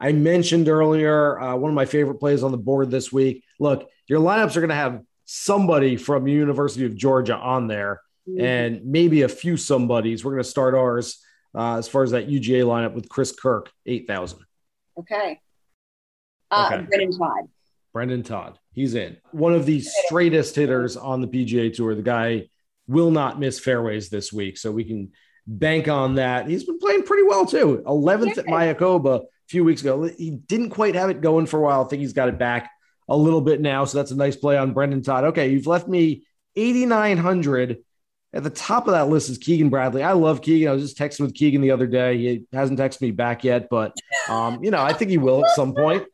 I 0.00 0.12
mentioned 0.12 0.68
earlier, 0.68 1.38
uh, 1.38 1.56
one 1.56 1.70
of 1.70 1.74
my 1.74 1.84
favorite 1.84 2.16
plays 2.16 2.42
on 2.42 2.52
the 2.52 2.58
board 2.58 2.90
this 2.90 3.12
week. 3.12 3.44
Look, 3.58 3.88
your 4.06 4.18
lineups 4.18 4.56
are 4.56 4.60
going 4.60 4.70
to 4.70 4.74
have 4.74 5.02
somebody 5.26 5.96
from 5.96 6.26
University 6.26 6.86
of 6.86 6.96
Georgia 6.96 7.36
on 7.36 7.68
there, 7.68 8.00
mm-hmm. 8.28 8.44
and 8.44 8.84
maybe 8.84 9.22
a 9.22 9.28
few 9.28 9.56
somebodies. 9.56 10.24
We're 10.24 10.32
going 10.32 10.42
to 10.42 10.48
start 10.48 10.74
ours 10.74 11.24
uh, 11.54 11.78
as 11.78 11.88
far 11.88 12.02
as 12.02 12.12
that 12.12 12.28
UGA 12.28 12.64
lineup 12.64 12.94
with 12.94 13.08
Chris 13.08 13.32
Kirk, 13.32 13.70
eight 13.86 14.06
thousand. 14.06 14.40
Okay. 14.98 15.40
Uh, 16.50 16.70
okay. 16.72 16.86
Brendon 16.86 17.18
Todd. 17.18 17.48
Brendon 17.92 18.22
Todd. 18.22 18.58
He's 18.72 18.94
in. 18.94 19.16
One 19.32 19.52
of 19.52 19.66
the 19.66 19.80
straightest 19.80 20.54
hitters 20.54 20.96
on 20.96 21.20
the 21.20 21.26
PGA 21.26 21.74
Tour. 21.74 21.94
The 21.94 22.02
guy 22.02 22.48
will 22.86 23.10
not 23.10 23.38
miss 23.38 23.58
fairways 23.58 24.08
this 24.08 24.32
week, 24.32 24.58
so 24.58 24.70
we 24.70 24.84
can 24.84 25.12
bank 25.46 25.88
on 25.88 26.16
that. 26.16 26.48
He's 26.48 26.64
been 26.64 26.78
playing 26.78 27.02
pretty 27.02 27.24
well 27.24 27.46
too. 27.46 27.82
11th 27.86 28.38
at 28.38 28.46
Mayakoba 28.46 29.20
a 29.20 29.26
few 29.48 29.64
weeks 29.64 29.80
ago. 29.80 30.04
He 30.04 30.30
didn't 30.30 30.70
quite 30.70 30.94
have 30.94 31.10
it 31.10 31.20
going 31.20 31.46
for 31.46 31.58
a 31.58 31.62
while. 31.62 31.84
I 31.84 31.88
think 31.88 32.00
he's 32.00 32.12
got 32.12 32.28
it 32.28 32.38
back 32.38 32.70
a 33.08 33.16
little 33.16 33.40
bit 33.40 33.60
now. 33.60 33.84
So 33.84 33.98
that's 33.98 34.12
a 34.12 34.16
nice 34.16 34.36
play 34.36 34.56
on 34.56 34.72
Brendon 34.72 35.02
Todd. 35.02 35.24
Okay, 35.24 35.50
you've 35.50 35.66
left 35.66 35.88
me 35.88 36.24
8,900. 36.56 37.78
At 38.32 38.44
the 38.44 38.50
top 38.50 38.86
of 38.86 38.92
that 38.92 39.08
list 39.08 39.28
is 39.28 39.38
Keegan 39.38 39.70
Bradley. 39.70 40.04
I 40.04 40.12
love 40.12 40.40
Keegan. 40.40 40.68
I 40.68 40.72
was 40.72 40.82
just 40.82 40.96
texting 40.96 41.20
with 41.20 41.34
Keegan 41.34 41.62
the 41.62 41.72
other 41.72 41.88
day. 41.88 42.16
He 42.16 42.44
hasn't 42.52 42.78
texted 42.78 43.00
me 43.00 43.10
back 43.10 43.42
yet, 43.42 43.68
but 43.68 43.96
um, 44.28 44.62
you 44.62 44.70
know, 44.70 44.80
I 44.80 44.92
think 44.92 45.10
he 45.10 45.18
will 45.18 45.44
at 45.44 45.54
some 45.54 45.74
point. 45.74 46.04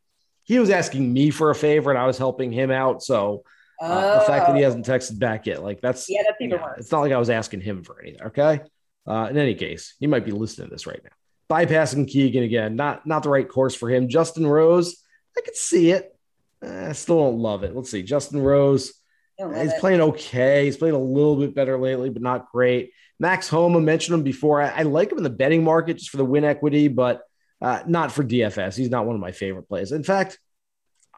He 0.44 0.58
was 0.58 0.70
asking 0.70 1.12
me 1.12 1.30
for 1.30 1.50
a 1.50 1.54
favor, 1.54 1.90
and 1.90 1.98
I 1.98 2.06
was 2.06 2.16
helping 2.16 2.52
him 2.52 2.70
out. 2.70 3.02
So 3.02 3.42
uh, 3.82 4.14
oh. 4.16 4.18
the 4.20 4.24
fact 4.24 4.46
that 4.46 4.56
he 4.56 4.62
hasn't 4.62 4.86
texted 4.86 5.18
back 5.18 5.46
yet, 5.46 5.62
like 5.62 5.80
that's 5.80 6.08
yeah, 6.08 6.22
that's 6.24 6.40
even 6.40 6.58
yeah, 6.58 6.64
worse. 6.64 6.78
It's 6.78 6.92
not 6.92 7.00
like 7.00 7.12
I 7.12 7.18
was 7.18 7.30
asking 7.30 7.60
him 7.60 7.82
for 7.82 8.00
anything. 8.00 8.22
Okay. 8.28 8.60
Uh, 9.06 9.28
in 9.30 9.36
any 9.36 9.54
case, 9.54 9.94
he 10.00 10.06
might 10.06 10.24
be 10.24 10.32
listening 10.32 10.68
to 10.68 10.74
this 10.74 10.86
right 10.86 11.00
now. 11.02 11.10
Bypassing 11.54 12.08
Keegan 12.08 12.42
again, 12.42 12.76
not 12.76 13.06
not 13.06 13.22
the 13.22 13.28
right 13.28 13.48
course 13.48 13.74
for 13.74 13.90
him. 13.90 14.08
Justin 14.08 14.46
Rose, 14.46 14.96
I 15.36 15.42
could 15.42 15.56
see 15.56 15.90
it. 15.90 16.16
I 16.62 16.92
still 16.92 17.18
don't 17.18 17.38
love 17.38 17.62
it. 17.62 17.76
Let's 17.76 17.90
see. 17.90 18.02
Justin 18.02 18.40
Rose, 18.40 18.94
he's 19.38 19.72
it. 19.72 19.80
playing 19.80 20.00
okay. 20.00 20.64
He's 20.64 20.76
played 20.76 20.94
a 20.94 20.98
little 20.98 21.36
bit 21.36 21.54
better 21.54 21.78
lately, 21.78 22.10
but 22.10 22.22
not 22.22 22.50
great. 22.50 22.92
Max 23.18 23.48
Homa 23.48 23.80
mentioned 23.80 24.14
him 24.14 24.22
before. 24.22 24.62
I, 24.62 24.68
I 24.68 24.82
like 24.82 25.10
him 25.10 25.18
in 25.18 25.24
the 25.24 25.30
betting 25.30 25.64
market 25.64 25.98
just 25.98 26.10
for 26.10 26.16
the 26.18 26.24
win 26.24 26.44
equity, 26.44 26.88
but 26.88 27.22
uh, 27.60 27.82
not 27.86 28.12
for 28.12 28.22
DFS. 28.22 28.76
He's 28.76 28.90
not 28.90 29.06
one 29.06 29.14
of 29.14 29.20
my 29.20 29.32
favorite 29.32 29.68
plays. 29.68 29.92
In 29.92 30.02
fact, 30.02 30.38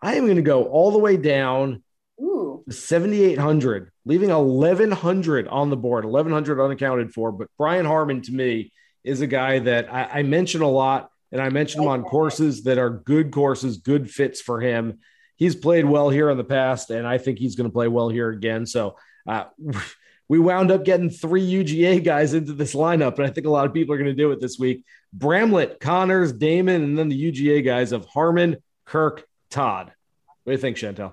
I 0.01 0.15
am 0.15 0.25
going 0.25 0.37
to 0.37 0.43
go 0.43 0.65
all 0.65 0.91
the 0.91 0.99
way 0.99 1.17
down 1.17 1.83
Ooh. 2.21 2.65
7,800, 2.69 3.91
leaving 4.05 4.31
1,100 4.31 5.49
on 5.49 5.71
the 5.71 5.77
board, 5.77 6.05
1,100 6.05 6.63
unaccounted 6.63 7.13
for. 7.13 7.33
But 7.33 7.49
Brian 7.59 7.87
Harman 7.87 8.23
to 8.23 8.33
me 8.33 8.73
is 9.03 9.21
a 9.21 9.27
guy 9.27 9.61
that 9.61 9.93
I, 9.93 10.21
I 10.21 10.23
mention 10.23 10.63
a 10.63 10.69
lot, 10.69 11.11
and 11.33 11.41
I 11.41 11.49
mention 11.51 11.83
him 11.83 11.89
on 11.89 12.03
courses 12.03 12.65
that 12.65 12.79
are 12.79 12.91
good 12.91 13.33
courses, 13.33 13.79
good 13.79 14.11
fits 14.11 14.41
for 14.41 14.61
him. 14.61 15.01
He's 15.39 15.55
played 15.55 15.85
well 15.85 16.11
here 16.11 16.31
in 16.31 16.37
the 16.37 16.45
past, 16.45 16.91
and 16.91 17.07
I 17.07 17.17
think 17.17 17.39
he's 17.39 17.55
going 17.55 17.71
to 17.71 17.73
play 17.73 17.87
well 17.87 18.09
here 18.09 18.29
again. 18.31 18.67
So 18.67 18.97
uh, 19.27 19.45
we 20.29 20.41
wound 20.41 20.73
up 20.73 20.85
getting 20.85 21.11
three 21.11 21.49
UGA 21.49 22.05
guys 22.05 22.35
into 22.35 22.53
this 22.53 22.75
lineup, 22.75 23.19
and 23.19 23.27
I 23.27 23.31
think 23.31 23.47
a 23.47 23.51
lot 23.51 23.65
of 23.65 23.73
people 23.73 23.95
are 23.95 23.99
going 23.99 24.11
to 24.11 24.15
do 24.15 24.33
it 24.33 24.41
this 24.41 24.59
week. 24.59 24.85
Bramlett, 25.13 25.79
Conners, 25.79 26.33
Dahmen, 26.33 26.83
and 26.83 26.99
then 26.99 27.09
the 27.09 27.33
UGA 27.33 27.65
guys 27.65 27.93
of 27.93 28.05
Harman, 28.07 28.57
Kirk, 28.85 29.27
Todd. 29.49 29.93
What 30.43 30.51
do 30.51 30.53
you 30.53 30.59
think, 30.59 30.77
Chantel? 30.77 31.13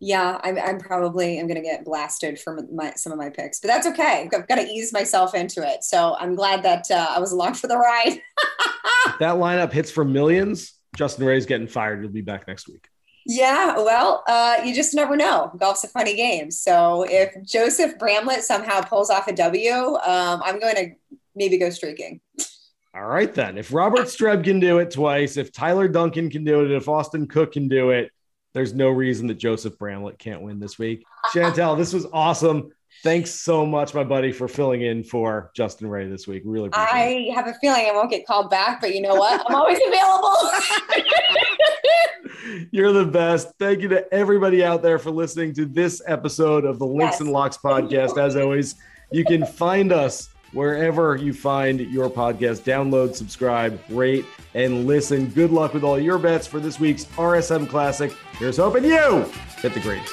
Yeah, 0.00 0.38
I'm, 0.44 0.58
I'm 0.58 0.78
probably 0.78 1.40
I'm 1.40 1.46
going 1.46 1.56
to 1.56 1.62
get 1.62 1.84
blasted 1.84 2.38
for 2.38 2.60
my, 2.70 2.92
some 2.94 3.10
of 3.10 3.16
my 3.16 3.30
picks, 3.30 3.58
but 3.58 3.68
that's 3.68 3.86
okay. 3.86 4.28
I've 4.30 4.46
got 4.48 4.56
to 4.56 4.66
ease 4.66 4.92
myself 4.92 5.34
into 5.34 5.66
it. 5.66 5.82
So 5.82 6.14
I'm 6.20 6.34
glad 6.34 6.62
that 6.64 6.90
uh, 6.90 7.06
I 7.08 7.20
was 7.20 7.32
along 7.32 7.54
for 7.54 7.68
the 7.68 7.78
ride. 7.78 8.20
that 9.18 9.36
lineup 9.36 9.72
hits 9.72 9.90
for 9.90 10.04
millions. 10.04 10.74
Justin 10.94 11.24
Ray's 11.24 11.46
getting 11.46 11.66
fired. 11.66 12.02
You'll 12.02 12.12
be 12.12 12.20
back 12.20 12.46
next 12.46 12.68
week. 12.68 12.86
Yeah, 13.26 13.76
well, 13.78 14.22
uh, 14.26 14.56
you 14.64 14.74
just 14.74 14.94
never 14.94 15.16
know. 15.16 15.50
Golf's 15.58 15.84
a 15.84 15.88
funny 15.88 16.14
game. 16.14 16.50
So 16.50 17.06
if 17.08 17.34
Joseph 17.42 17.98
Bramlett 17.98 18.44
somehow 18.44 18.82
pulls 18.82 19.10
off 19.10 19.28
a 19.28 19.32
W, 19.32 19.72
um, 19.72 20.42
I'm 20.44 20.60
going 20.60 20.76
to 20.76 20.90
maybe 21.34 21.58
go 21.58 21.70
streaking. 21.70 22.20
All 22.94 23.06
right, 23.06 23.32
then. 23.34 23.58
If 23.58 23.72
Robert 23.72 24.06
Streb 24.06 24.44
can 24.44 24.60
do 24.60 24.78
it 24.78 24.90
twice, 24.90 25.36
if 25.36 25.52
Tyler 25.52 25.88
Duncan 25.88 26.30
can 26.30 26.44
do 26.44 26.64
it, 26.64 26.70
if 26.70 26.88
Austin 26.88 27.26
Cook 27.26 27.52
can 27.52 27.66
do 27.66 27.90
it, 27.90 28.12
there's 28.52 28.72
no 28.72 28.88
reason 28.90 29.26
that 29.28 29.34
Joseph 29.34 29.78
Bramlett 29.78 30.18
can't 30.18 30.42
win 30.42 30.60
this 30.60 30.78
week. 30.78 31.04
Chantel, 31.34 31.76
this 31.76 31.92
was 31.92 32.06
awesome. 32.12 32.70
Thanks 33.02 33.32
so 33.32 33.66
much, 33.66 33.94
my 33.94 34.04
buddy, 34.04 34.30
for 34.30 34.46
filling 34.46 34.82
in 34.82 35.02
for 35.02 35.50
Justin 35.56 35.88
Ray 35.88 36.08
this 36.08 36.28
week. 36.28 36.42
Really, 36.44 36.70
I 36.72 37.08
it. 37.08 37.32
I 37.32 37.34
have 37.34 37.48
a 37.48 37.54
feeling 37.54 37.86
I 37.86 37.92
won't 37.92 38.10
get 38.10 38.26
called 38.26 38.48
back, 38.48 38.80
but 38.80 38.94
you 38.94 39.00
know 39.00 39.16
what? 39.16 39.44
I'm 39.46 39.56
always 39.56 39.78
available. 39.84 40.36
You're 42.70 42.92
the 42.92 43.04
best. 43.04 43.52
Thank 43.58 43.80
you 43.80 43.88
to 43.88 44.12
everybody 44.12 44.64
out 44.64 44.82
there 44.82 44.98
for 44.98 45.10
listening 45.10 45.54
to 45.54 45.66
this 45.66 46.02
episode 46.06 46.64
of 46.64 46.78
the 46.78 46.86
Links 46.86 47.14
yes. 47.14 47.20
and 47.20 47.30
Locks 47.30 47.56
podcast. 47.56 48.18
As 48.18 48.36
always, 48.36 48.76
you 49.10 49.24
can 49.24 49.46
find 49.46 49.92
us 49.92 50.30
wherever 50.52 51.16
you 51.16 51.32
find 51.32 51.80
your 51.80 52.08
podcast. 52.08 52.60
Download, 52.60 53.14
subscribe, 53.14 53.78
rate, 53.88 54.24
and 54.54 54.86
listen. 54.86 55.26
Good 55.26 55.50
luck 55.50 55.74
with 55.74 55.84
all 55.84 55.98
your 55.98 56.18
bets 56.18 56.46
for 56.46 56.60
this 56.60 56.78
week's 56.80 57.04
RSM 57.16 57.68
Classic. 57.68 58.12
Here's 58.38 58.56
hoping 58.56 58.84
you 58.84 59.24
hit 59.58 59.74
the 59.74 59.80
greens. 59.80 60.08